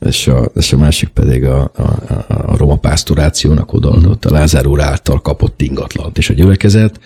[0.00, 1.82] és a, és a másik pedig a, a,
[2.28, 7.00] a roma pásztorációnak odaadott, a Lázár úr által kapott ingatlant és a gyülekezet,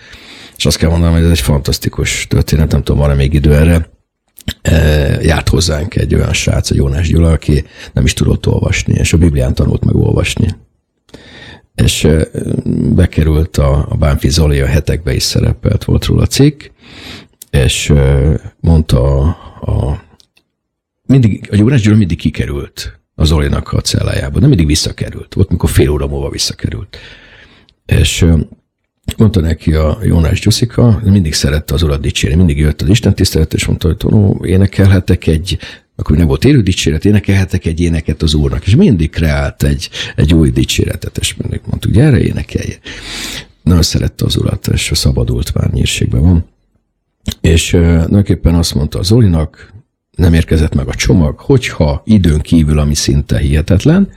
[0.57, 3.89] és azt kell mondanom, hogy ez egy fantasztikus történet, nem tudom, van-e még idő erre,
[5.21, 9.17] járt hozzánk egy olyan srác, a Jónás Gyula, aki nem is tudott olvasni, és a
[9.17, 10.47] Biblián tanult meg olvasni.
[11.75, 12.07] És
[12.95, 16.63] bekerült a, a Bánfi Zoli, a hetekbe is szerepelt, volt róla cikk,
[17.49, 17.93] és
[18.59, 19.27] mondta a,
[19.71, 20.03] a
[21.05, 25.33] mindig, a Jónás Gyula mindig kikerült az Zolinak a cellájába, nem mindig visszakerült.
[25.33, 26.97] Volt, mikor fél óra múlva visszakerült.
[27.85, 28.25] És
[29.17, 33.53] mondta neki a Jónás Gyuszika, mindig szerette az urat dicsérni, mindig jött az Isten tisztelet,
[33.53, 35.57] és mondta, hogy Tonó, énekelhetek egy,
[35.95, 40.33] akkor nem volt élő dicséret, énekelhetek egy éneket az úrnak, és mindig kreált egy, egy
[40.33, 42.75] új dicséretet, és mindig mondtuk, gyere, énekelje.
[43.63, 46.45] Nagyon szerette az urat, és szabadult már nyírségben van.
[47.41, 49.73] És tulajdonképpen azt mondta az Zolinak,
[50.11, 54.09] nem érkezett meg a csomag, hogyha időn kívül, ami szinte hihetetlen,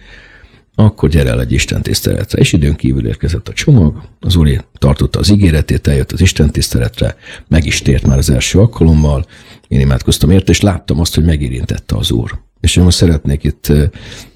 [0.85, 2.39] akkor gyere el egy Isten tiszteletre.
[2.39, 7.17] És időn kívül érkezett a csomag, az úr tartotta az ígéretét, eljött az Isten tiszteletre,
[7.49, 9.27] meg is tért már az első alkalommal,
[9.69, 12.39] én imádkoztam érte, és láttam azt, hogy megérintette az úr.
[12.61, 13.73] és én most szeretnék itt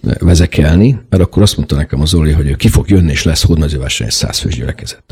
[0.01, 4.07] vezekelni, mert akkor azt mondta nekem az Zoli, hogy ki fog jönni, és lesz hódmezővásány
[4.07, 5.03] egy százfős gyülekezet.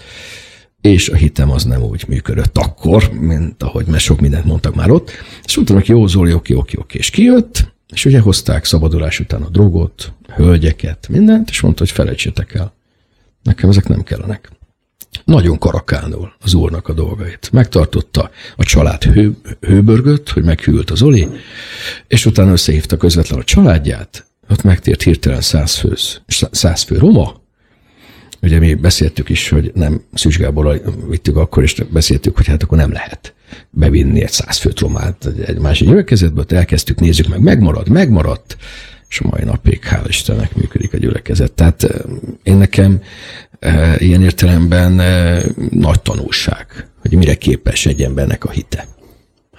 [0.80, 4.90] És a hitem az nem úgy működött akkor, mint ahogy mert sok mindent mondtak már
[4.90, 5.10] ott.
[5.44, 6.98] És mondtam neki, jó Zoli, oké, oké, oké.
[6.98, 12.55] És kijött, és ugye hozták szabadulás után a drogot, hölgyeket, mindent, és mondta, hogy felejtsétek
[12.55, 12.72] el.
[13.43, 14.51] Nekem ezek nem kellenek.
[15.24, 17.49] Nagyon karakánul az úrnak a dolgait.
[17.53, 21.28] Megtartotta a család hő, hőbörgött, hogy meghűlt az Oli,
[22.07, 26.20] és utána összehívta közvetlen a családját, ott megtért hirtelen száz, főz,
[26.51, 27.41] száz fő roma,
[28.43, 32.78] Ugye mi beszéltük is, hogy nem Szűcs Gáborral vittük akkor, és beszéltük, hogy hát akkor
[32.78, 33.34] nem lehet
[33.70, 38.57] bevinni egy száz főt romát egy másik gyülekezetbe, ott elkezdtük, nézzük meg, megmarad, megmaradt,
[39.09, 41.53] és a mai napig, hál' Istennek működik a gyülekezet.
[41.53, 41.86] Tehát
[42.42, 43.03] én nekem
[43.98, 44.92] ilyen értelemben
[45.70, 48.86] nagy tanulság, hogy mire képes egy embernek a hite.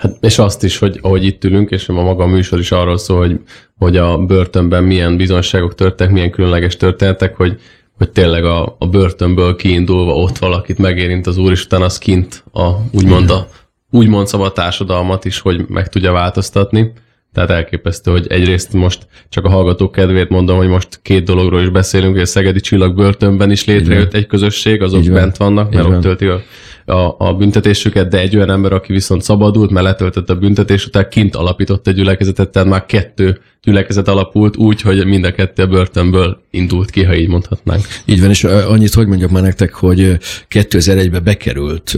[0.02, 2.98] Hát, és azt is, hogy ahogy itt ülünk, és a maga a műsor is arról
[2.98, 3.40] szól, hogy,
[3.78, 7.60] hogy a börtönben milyen bizonságok történtek, milyen különleges történetek, hogy,
[7.98, 12.44] hogy tényleg a, a börtönből kiindulva ott valakit megérint az úr, és utána az kint
[12.52, 13.50] a, úgymond, a,
[13.92, 16.92] úgymond szabad társadalmat is, hogy meg tudja változtatni.
[17.34, 21.70] Tehát elképesztő, hogy egyrészt most csak a hallgatók kedvéért mondom, hogy most két dologról is
[21.70, 26.02] beszélünk, hogy a Szegedi Csillag börtönben is létrejött egy közösség, azok bent vannak, mert ott
[26.02, 26.42] tölti a,
[26.86, 31.08] a, a büntetésüket, de egy olyan ember, aki viszont szabadult, mert letöltött a büntetés után,
[31.10, 35.68] kint alapított egy gyülekezetet, tehát már kettő gyülekezet alapult úgy, hogy mind a kettő a
[35.68, 37.86] börtönből indult ki, ha így mondhatnánk.
[38.06, 40.18] Így van, és annyit, hogy mondjak már nektek, hogy
[40.50, 41.98] 2001-ben bekerült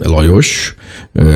[0.00, 0.74] Lajos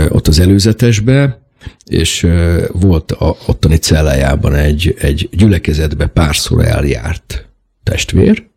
[0.09, 1.41] ott az előzetesbe,
[1.87, 2.27] és
[2.73, 7.49] volt a ottani cellájában egy, egy gyülekezetbe párszor eljárt
[7.83, 8.51] testvér,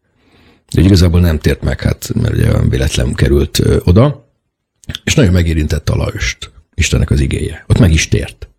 [0.74, 4.25] de igazából nem tért meg, hát, mert ugye véletlen került oda,
[5.04, 7.64] és nagyon megérintette a Lajost, Istennek az igéje.
[7.68, 8.50] Ott meg is tért.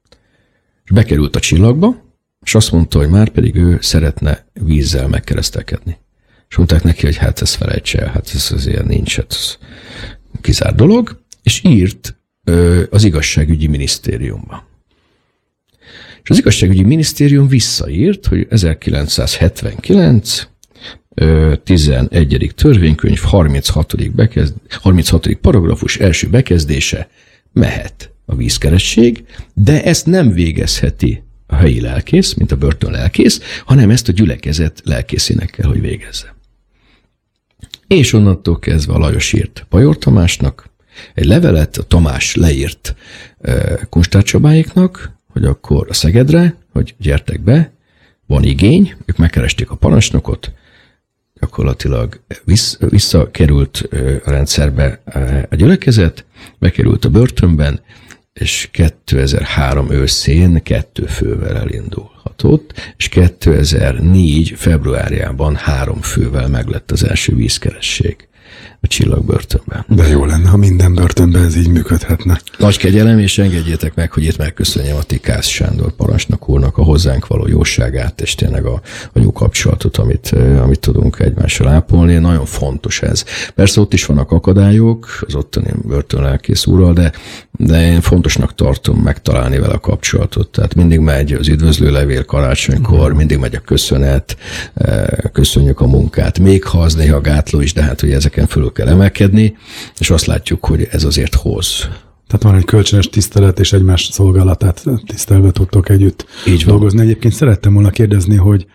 [0.84, 2.04] És bekerült a csillagba,
[2.44, 5.98] és azt mondta, hogy már pedig ő szeretne vízzel megkeresztelkedni.
[6.48, 9.56] És mondták neki, hogy hát ez felejtse el, hát ez azért nincs, hát ez
[10.40, 12.16] kizár dolog, és írt
[12.90, 14.68] az igazságügyi minisztériumba.
[16.22, 20.48] És az igazságügyi minisztérium visszaírt, hogy 1979
[21.64, 22.52] 11.
[22.54, 24.12] törvénykönyv 36.
[24.12, 25.34] Bekezd, 36.
[25.34, 27.08] paragrafus első bekezdése
[27.52, 33.90] mehet a vízkeresség, de ezt nem végezheti a helyi lelkész, mint a börtön lelkész, hanem
[33.90, 36.34] ezt a gyülekezet lelkészének kell, hogy végezze.
[37.86, 40.70] És onnantól kezdve a Lajos írt Pajor Tamásnak,
[41.14, 42.94] egy levelet a Tamás leírt
[43.88, 47.72] Kunstár Csabáéknak, hogy akkor a Szegedre, hogy gyertek be,
[48.26, 50.52] van igény, ők megkeresték a parancsnokot,
[51.40, 53.88] gyakorlatilag vissz, visszakerült
[54.24, 55.02] a rendszerbe
[55.50, 56.24] a gyülekezet,
[56.58, 57.80] bekerült a börtönben,
[58.32, 68.28] és 2003 őszén kettő fővel elindulhatott, és 2004 februárjában három fővel meglett az első vízkeresség
[68.80, 69.84] a csillagbörtönben.
[69.88, 72.40] De jó lenne, ha minden börtönben ez így működhetne.
[72.58, 77.26] Nagy kegyelem, és engedjétek meg, hogy itt megköszönjem a Tikász Sándor parancsnok úrnak a hozzánk
[77.26, 78.80] való jóságát, és tényleg a,
[79.12, 82.14] a jó kapcsolatot, amit, amit tudunk egymással ápolni.
[82.14, 83.24] Nagyon fontos ez.
[83.54, 87.12] Persze ott is vannak akadályok, az ottani börtönlelkész úrral, de,
[87.50, 90.48] de én fontosnak tartom megtalálni vele a kapcsolatot.
[90.48, 93.16] Tehát mindig megy az üdvözlő levél karácsonykor, mm.
[93.16, 94.36] mindig megy a köszönet,
[95.32, 98.88] köszönjük a munkát, még ha az néha gátló is, de hát hogy ezeken fölül kell
[98.88, 99.56] emelkedni,
[99.98, 101.88] és azt látjuk, hogy ez azért hoz.
[102.26, 106.72] Tehát van egy kölcsönös tisztelet, és egymás szolgálatát tisztelve tudtok együtt Így van.
[106.72, 107.00] dolgozni.
[107.00, 108.66] Egyébként szerettem volna kérdezni, hogy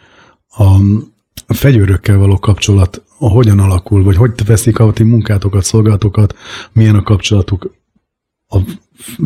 [1.47, 6.35] a fegyőrökkel való kapcsolat hogyan alakul, vagy hogy veszik a ti munkátokat, szolgálatokat,
[6.73, 7.75] milyen a kapcsolatuk
[8.47, 8.57] a,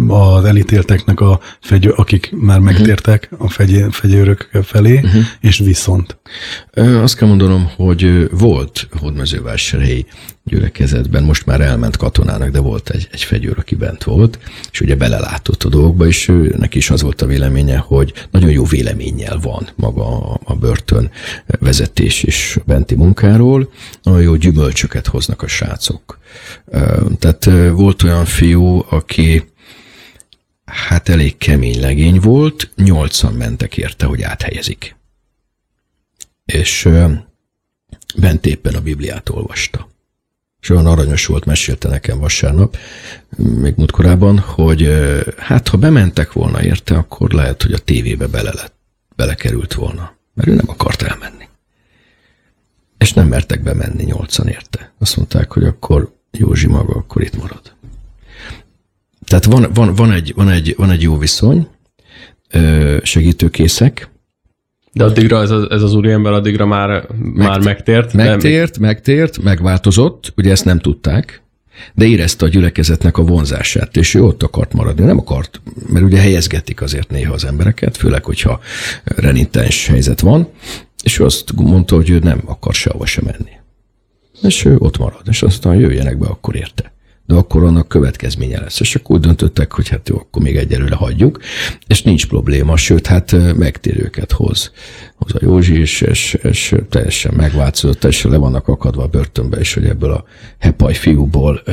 [0.08, 2.66] az elítélteknek a fegyő, akik már mhm.
[2.66, 5.24] megtértek a fegy, fegyőrök felé, uh-huh.
[5.40, 6.18] és viszont.
[6.74, 10.06] Azt kell mondanom, hogy volt hódmezővásárhelyi
[10.44, 14.40] gyülekezetben, most már elment katonának, de volt egy, egy fegyőr, aki bent volt,
[14.72, 18.50] és ugye belelátott a dolgokba, és ő, neki is az volt a véleménye, hogy nagyon
[18.50, 21.12] jó véleménnyel van maga a, a börtön
[21.60, 23.72] vezetés és benti munkáról,
[24.04, 26.20] nagyon jó gyümölcsöket hoznak a srácok.
[27.20, 29.44] Tehát volt olyan fiú, aki
[30.66, 34.96] hát elég kemény legény volt, nyolcan mentek érte, hogy áthelyezik.
[36.46, 36.90] És
[38.16, 39.90] bent éppen a Bibliát olvasta.
[40.62, 42.78] És olyan aranyos volt, mesélte nekem vasárnap,
[43.38, 44.90] még múltkorában, hogy
[45.38, 48.76] hát ha bementek volna érte, akkor lehet, hogy a tévébe bele lett,
[49.16, 50.16] belekerült volna.
[50.34, 51.48] Mert ő nem akart elmenni.
[52.98, 54.94] És nem mertek bemenni nyolcan érte.
[55.00, 57.75] Azt mondták, hogy akkor Józsi maga akkor itt marad.
[59.40, 61.68] Tehát van, van, van, egy, van, egy, van egy jó viszony,
[63.02, 64.10] segítőkészek,
[64.94, 68.14] De addigra ez, az, ez az úriember addigra már, Megt, már megtért?
[68.14, 71.42] Megtért, megtért, megváltozott, ugye ezt nem tudták,
[71.94, 75.06] de érezte a gyülekezetnek a vonzását, és ő ott akart maradni.
[75.06, 78.60] Nem akart, mert ugye helyezgetik azért néha az embereket, főleg, hogyha
[79.04, 80.48] renitens helyzet van,
[81.04, 83.52] és ő azt mondta, hogy ő nem akar sehova sem menni.
[84.42, 86.94] És ő ott marad, és aztán jöjjenek be akkor érte
[87.28, 88.80] de akkor annak következménye lesz.
[88.80, 91.40] És akkor úgy döntöttek, hogy hát jó, akkor még egyelőre hagyjuk,
[91.88, 94.72] és nincs probléma, sőt, hát megtérőket hoz.
[95.16, 99.74] Hoz a Józsi is, és, és teljesen megváltozott, teljesen le vannak akadva a börtönbe, és
[99.74, 100.24] hogy ebből a
[100.60, 101.64] hepaj fiúból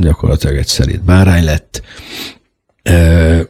[0.00, 1.82] gyakorlatilag egy szerint bárány lett.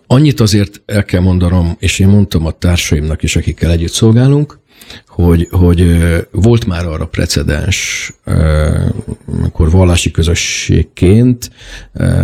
[0.07, 4.59] Annyit azért el kell mondanom, és én mondtam a társaimnak is, akikkel együtt szolgálunk,
[5.07, 8.13] hogy, hogy volt már arra precedens,
[9.27, 11.51] amikor vallási közösségként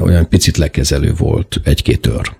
[0.02, 2.38] olyan picit lekezelő volt egy-két ör.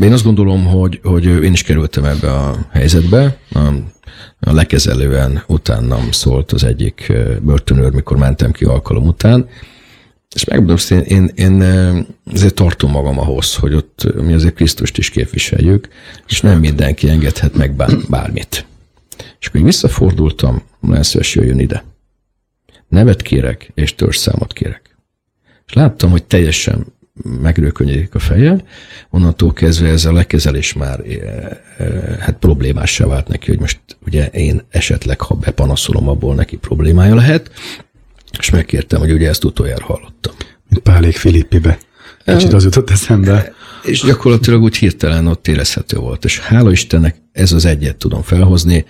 [0.00, 3.38] Én azt gondolom, hogy, hogy én is kerültem ebbe a helyzetbe.
[4.40, 7.12] A lekezelően utánam szólt az egyik
[7.42, 9.48] börtönőr, mikor mentem ki alkalom után,
[10.34, 11.62] és megmondom, én, én, én
[12.32, 15.88] ezért tartom magam ahhoz, hogy ott mi azért Krisztust is képviseljük,
[16.26, 18.66] és nem mindenki engedhet meg bár, bármit.
[19.40, 21.84] És akkor visszafordultam, nagyon szíves jöjjön ide.
[22.88, 24.96] Nevet kérek, és törzszámot kérek.
[25.66, 26.86] És láttam, hogy teljesen
[27.22, 28.64] megrőkönyedik a feje,
[29.10, 31.04] onnantól kezdve ez a lekezelés már
[32.18, 37.50] hát problémássá vált neki, hogy most ugye én esetleg, ha bepanaszolom, abból neki problémája lehet,
[38.38, 40.34] és megkértem, hogy ugye ezt utoljára hallottam.
[40.82, 41.78] Pálék Filippibe.
[42.24, 43.52] Kicsit az jutott eszembe.
[43.82, 46.24] És gyakorlatilag úgy hirtelen ott érezhető volt.
[46.24, 48.84] És hála Istennek ez az egyet tudom felhozni,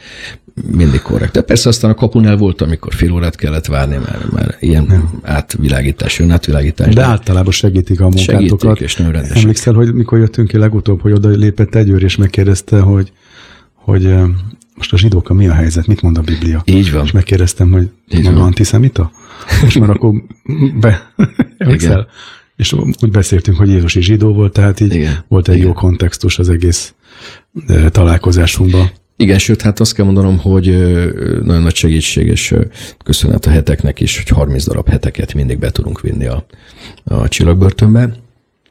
[0.66, 1.32] mindig korrekt.
[1.32, 5.20] De persze aztán a kapunál volt, amikor fél órát kellett várni, mert, mert ilyen nem.
[5.22, 6.94] átvilágítás, jön átvilágítás.
[6.94, 8.60] De, de általában segítik a munkátokat.
[8.60, 9.40] Segítik, és nagyon rendesen.
[9.40, 13.12] Emlékszel, hogy mikor jöttünk ki legutóbb, hogy oda lépett egy őr, és megkérdezte, hogy,
[13.74, 14.14] hogy
[14.78, 16.62] most a zsidókkal mi a helyzet, mit mond a Biblia?
[16.64, 17.04] Így van.
[17.04, 18.44] És megkérdeztem, hogy Így maga van.
[18.44, 19.10] antiszemita?
[19.66, 20.12] És már akkor
[20.80, 21.12] be,
[21.58, 22.08] emlékszel?
[22.56, 25.24] És úgy beszéltünk, hogy Jézus is zsidó volt, tehát így Igen.
[25.28, 25.66] volt egy Igen.
[25.66, 26.94] jó kontextus az egész
[27.90, 28.90] találkozásunkban.
[29.16, 30.66] Igen, sőt, hát azt kell mondanom, hogy
[31.42, 32.54] nagyon nagy segítség, és
[33.04, 36.46] köszönet a heteknek is, hogy 30 darab heteket mindig be tudunk vinni a,
[37.04, 38.16] a csillagbörtönbe.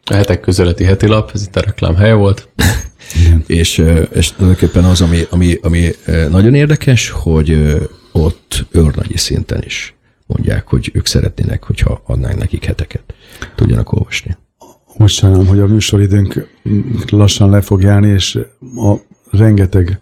[0.03, 2.47] A hetek közöleti heti lap, ez itt a reklám helye volt.
[3.15, 3.43] Igen.
[3.47, 3.83] És,
[4.13, 5.91] és tulajdonképpen az, ami, ami, ami
[6.29, 7.77] nagyon érdekes, hogy
[8.11, 9.95] ott őrnagyi szinten is
[10.25, 13.13] mondják, hogy ők szeretnének, hogyha adnánk nekik heteket,
[13.55, 14.37] tudjanak olvasni.
[14.97, 16.47] Most sajnálom, hogy a műsoridőnk
[17.07, 18.39] lassan le fog járni, és
[18.75, 18.95] a
[19.31, 19.99] rengeteg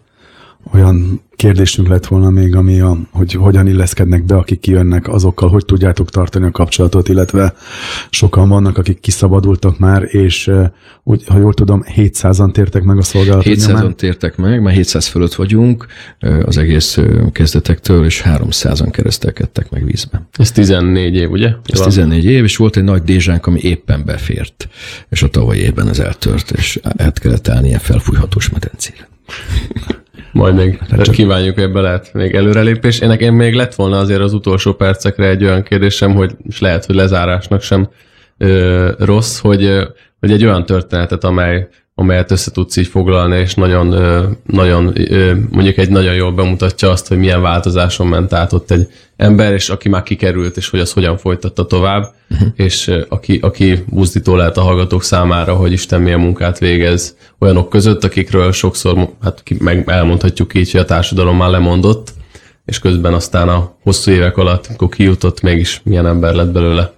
[0.72, 5.64] olyan kérdésünk lett volna még, ami a, hogy hogyan illeszkednek be, akik kijönnek, azokkal hogy
[5.64, 7.54] tudjátok tartani a kapcsolatot, illetve
[8.10, 10.50] sokan vannak, akik kiszabadultak már, és
[11.02, 15.34] úgy, ha jól tudom, 700-an tértek meg a szolgálatot 700-an tértek meg, már 700 fölött
[15.34, 15.86] vagyunk
[16.44, 16.98] az egész
[17.32, 20.28] kezdetektől, és 300-an keresztelkedtek meg vízben.
[20.32, 21.52] Ez 14 év, ugye?
[21.64, 24.68] Ez 14 év, és volt egy nagy dézsánk, ami éppen befért,
[25.08, 29.08] és a tavalyi évben ez eltört, és át kellett állni ilyen felfújhatós medencére.
[30.36, 31.14] Majd még hát csak...
[31.14, 32.98] kívánjuk, ebbe lehet még előrelépés.
[32.98, 36.84] Én nekem még lett volna azért az utolsó percekre egy olyan kérdésem, hogy és lehet,
[36.84, 37.88] hogy lezárásnak sem
[38.38, 39.88] ö, rossz, hogy,
[40.20, 41.68] hogy egy olyan történetet, amely
[41.98, 43.88] amelyet össze tudsz így foglalni, és nagyon,
[44.46, 44.94] nagyon,
[45.50, 49.68] mondjuk egy nagyon jól bemutatja azt, hogy milyen változáson ment át ott egy ember, és
[49.68, 52.48] aki már kikerült, és hogy az hogyan folytatta tovább, uh-huh.
[52.56, 58.04] és aki, aki buzdító lehet a hallgatók számára, hogy Isten milyen munkát végez olyanok között,
[58.04, 62.12] akikről sokszor hát meg elmondhatjuk így, hogy a társadalom már lemondott,
[62.64, 66.92] és közben aztán a hosszú évek alatt, amikor kijutott, mégis milyen ember lett belőle.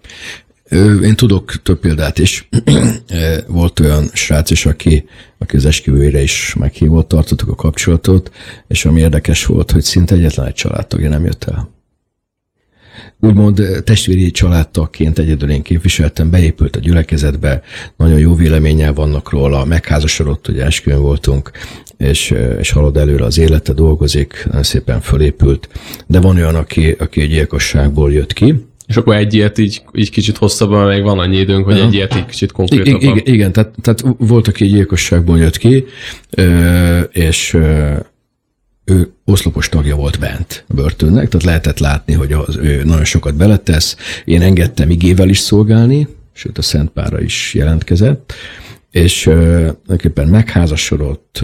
[1.02, 2.48] Én tudok több példát is.
[3.46, 5.04] Volt olyan srác is, aki,
[5.38, 8.30] aki az esküvőjére is meghívott, tartottuk a kapcsolatot,
[8.66, 11.76] és ami érdekes volt, hogy szinte egyetlen egy családtagja nem jött el.
[13.20, 17.62] Úgymond testvéri családtagként egyedül én képviseltem, beépült a gyülekezetbe,
[17.96, 21.50] nagyon jó véleménnyel vannak róla, megházasodott, hogy esküvőn voltunk,
[21.96, 25.68] és, és halad előre az élete, dolgozik, nagyon szépen fölépült.
[26.06, 30.10] De van olyan, aki, aki egy gyilkosságból jött ki, és akkor egy ilyet így, így
[30.10, 33.00] kicsit hosszabban, még van annyi időnk, hogy egy ilyet így kicsit konkrétabban.
[33.00, 35.84] Igen, igen tehát, tehát volt, aki egy gyilkosságból jött ki,
[37.10, 37.56] és
[38.84, 43.34] ő oszlopos tagja volt bent a börtönnek, tehát lehetett látni, hogy az, ő nagyon sokat
[43.34, 43.96] beletesz.
[44.24, 48.32] Én engedtem igével is szolgálni, sőt a Szent Pára is jelentkezett,
[48.90, 51.42] és tulajdonképpen megházasodott,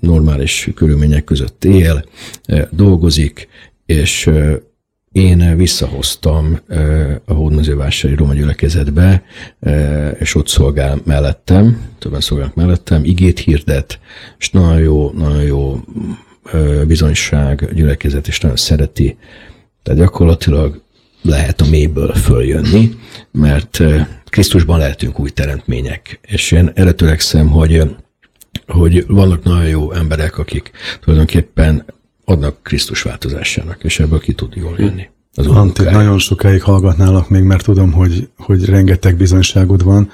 [0.00, 2.04] normális körülmények között él,
[2.70, 3.48] dolgozik,
[3.86, 4.30] és
[5.14, 6.60] én visszahoztam
[7.24, 9.22] a Hódmezővásári Roma gyülekezetbe,
[10.18, 13.98] és ott szolgál mellettem, többen szolgálnak mellettem, igét hirdet,
[14.38, 15.80] és nagyon jó, nagyon jó
[16.86, 19.16] bizonyság gyülekezet, és nagyon szereti.
[19.82, 20.82] Tehát gyakorlatilag
[21.22, 22.90] lehet a mélyből följönni,
[23.32, 23.82] mert
[24.24, 26.20] Krisztusban lehetünk új teremtmények.
[26.22, 27.96] És én erre törekszem, hogy,
[28.66, 31.84] hogy vannak nagyon jó emberek, akik tulajdonképpen
[32.24, 35.08] adnak Krisztus változásának, és ebből ki tud jól jönni.
[35.36, 40.10] Az Antti, nagyon sokáig hallgatnálak még, mert tudom, hogy, hogy rengeteg bizonyságod van,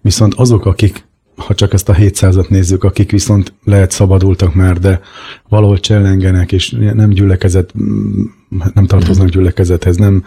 [0.00, 1.04] viszont azok, akik,
[1.36, 5.00] ha csak ezt a 700-at nézzük, akik viszont lehet szabadultak már, de
[5.48, 7.72] valahol csellengenek, és nem gyülekezet,
[8.74, 10.24] nem tartoznak gyülekezethez, nem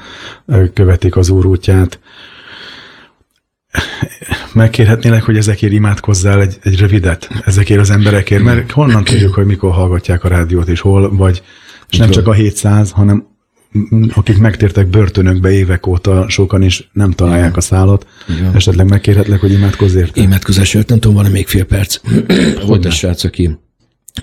[0.73, 1.99] követik az úr útját,
[4.53, 9.71] megkérhetnélek, hogy ezekért imádkozzál egy, egy rövidet, ezekért az emberekért, mert honnan tudjuk, hogy mikor
[9.71, 11.43] hallgatják a rádiót, és hol, vagy,
[11.89, 13.27] és nem csak a 700, hanem
[14.13, 18.07] akik megtértek börtönökbe évek óta, sokan is nem találják a szállat.
[18.37, 18.55] Igen.
[18.55, 20.21] Esetleg megkérhetlek, hogy imádkozz érte?
[20.21, 21.99] Imádkozásért nem tudom, van még fél perc.
[22.65, 23.57] Volt egy srác, aki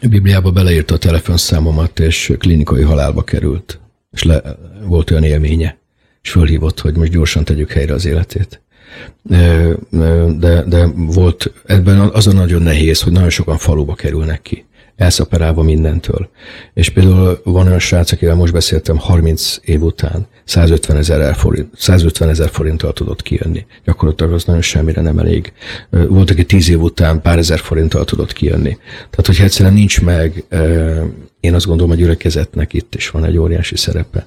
[0.09, 3.81] Bibliába beleírta a telefonszámomat, és klinikai halálba került.
[4.11, 4.43] És le,
[4.87, 5.79] volt olyan élménye,
[6.23, 8.63] és fölhívott, hogy most gyorsan tegyük helyre az életét
[10.39, 14.65] de, de volt ebben azon nagyon nehéz, hogy nagyon sokan faluba kerülnek ki
[14.97, 16.29] elszaperálva mindentől.
[16.75, 22.29] És például van olyan srác, akivel most beszéltem, 30 év után 150 ezer forint, 150
[22.29, 23.67] ezer forinttal tudott kijönni.
[23.85, 25.53] Gyakorlatilag az nagyon semmire nem elég.
[25.91, 28.77] Volt, aki 10 év után pár ezer forinttal tudott kijönni.
[29.11, 30.45] Tehát, hogyha egyszerűen nincs meg,
[31.41, 34.27] én azt gondolom, a gyülekezetnek itt is van egy óriási szerepe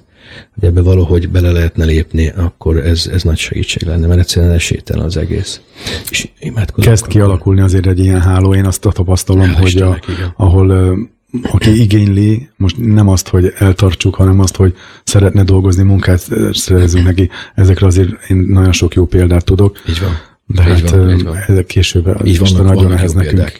[0.54, 5.04] hogy ebbe valahogy bele lehetne lépni, akkor ez, ez nagy segítség lenne, mert egyszerűen esélytelen
[5.04, 5.60] az egész.
[6.10, 6.28] És
[6.76, 7.14] Kezd akkor.
[7.14, 10.00] kialakulni azért egy ilyen háló, én azt tapasztalom, ja, hogy a,
[10.36, 10.96] ahol
[11.42, 14.74] aki igényli, most nem azt, hogy eltartsuk, hanem azt, hogy
[15.04, 17.30] szeretne dolgozni, munkát szerezünk neki.
[17.54, 19.78] Ezekre azért én nagyon sok jó példát tudok.
[19.88, 20.10] Így van.
[20.46, 21.64] De így hát van, így van.
[21.66, 23.52] később így Isten nagyon ehhez nekünk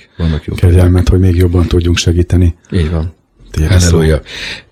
[0.55, 2.55] kegyelmet, hogy még jobban tudjunk segíteni.
[2.71, 3.13] Így van.
[3.65, 4.21] Halleluja.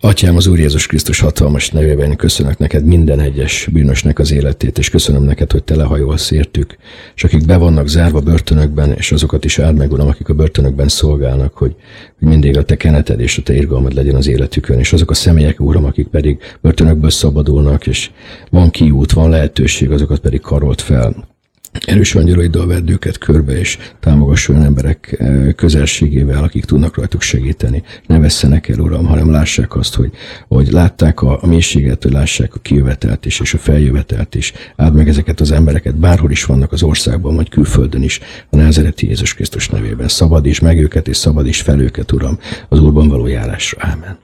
[0.01, 4.91] Atyám, az Úr Jézus Krisztus hatalmas nevében köszönök neked minden egyes bűnösnek az életét, és
[4.91, 6.76] köszönöm neked, hogy te lehajolsz értük,
[7.14, 10.89] és akik be vannak zárva börtönökben, és azokat is áld meg, Uram, akik a börtönökben
[10.89, 11.74] szolgálnak, hogy,
[12.18, 15.14] hogy mindig a te keneted és a te irgalmad legyen az életükön, és azok a
[15.14, 18.11] személyek, Uram, akik pedig börtönökből szabadulnak, és
[18.51, 21.34] van kiút, van lehetőség, azokat pedig karolt fel
[21.81, 27.83] erős angyalaiddal vedd őket körbe, és támogass olyan emberek eh, közelségével, akik tudnak rajtuk segíteni.
[28.07, 30.11] Ne vesszenek el, Uram, hanem lássák azt, hogy,
[30.49, 34.53] hogy látták a, a mélységet, hogy lássák a kijövetelt is, és a feljövetelt is.
[34.77, 38.20] Áld meg ezeket az embereket, bárhol is vannak az országban, vagy külföldön is,
[38.51, 40.09] a názereti Jézus Krisztus nevében.
[40.09, 43.79] Szabad is meg őket, és szabad is fel őket, Uram, az Úrban való járásra.
[43.81, 44.18] Ámen.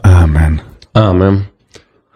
[0.00, 0.60] Ámen.
[0.92, 1.56] Ámen.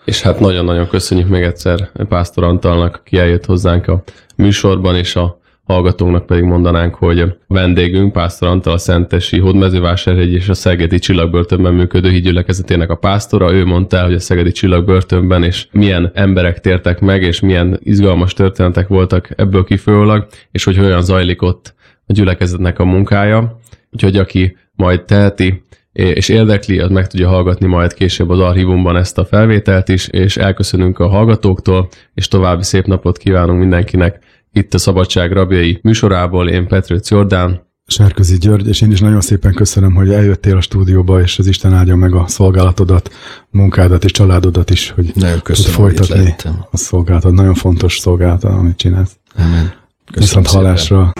[0.04, 4.02] És hát nagyon-nagyon köszönjük még egyszer Pásztor Antalnak, aki eljött hozzánk a
[4.36, 10.48] műsorban, és a hallgatónknak pedig mondanánk, hogy a vendégünk Pásztor Antal a Szentesi Hódmezővásárhegy és
[10.48, 13.52] a Szegedi Csillagbörtönben működő hídgyülekezetének a pásztora.
[13.52, 18.88] Ő mondta hogy a Szegedi Csillagbörtönben és milyen emberek tértek meg, és milyen izgalmas történetek
[18.88, 21.74] voltak ebből kifolyólag, és hogy olyan zajlik ott
[22.06, 23.58] a gyülekezetnek a munkája.
[23.90, 25.62] Úgyhogy aki majd teheti,
[25.92, 30.36] és érdekli, az meg tudja hallgatni majd később az archívumban ezt a felvételt is, és
[30.36, 34.18] elköszönünk a hallgatóktól, és további szép napot kívánunk mindenkinek
[34.52, 36.48] itt a Szabadság Rabjai műsorából.
[36.48, 37.70] Én Petrőc Jordán.
[37.86, 41.74] Sárközi György, és én is nagyon szépen köszönöm, hogy eljöttél a stúdióba, és az Isten
[41.74, 43.10] áldja meg a szolgálatodat,
[43.50, 46.34] munkádat és családodat is, hogy nagyon köszönöm, folytatni
[46.70, 47.32] a szolgálatot.
[47.32, 49.16] Nagyon fontos szolgálat, amit csinálsz.
[49.36, 49.72] Amen.
[50.12, 51.12] Köszönöm Viszont hallásra.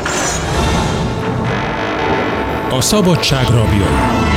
[2.70, 4.31] A szabadság rabjai.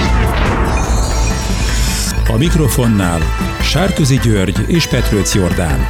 [2.36, 3.22] A mikrofonnál
[3.62, 5.86] Sárközi György és Petrőc Jordán.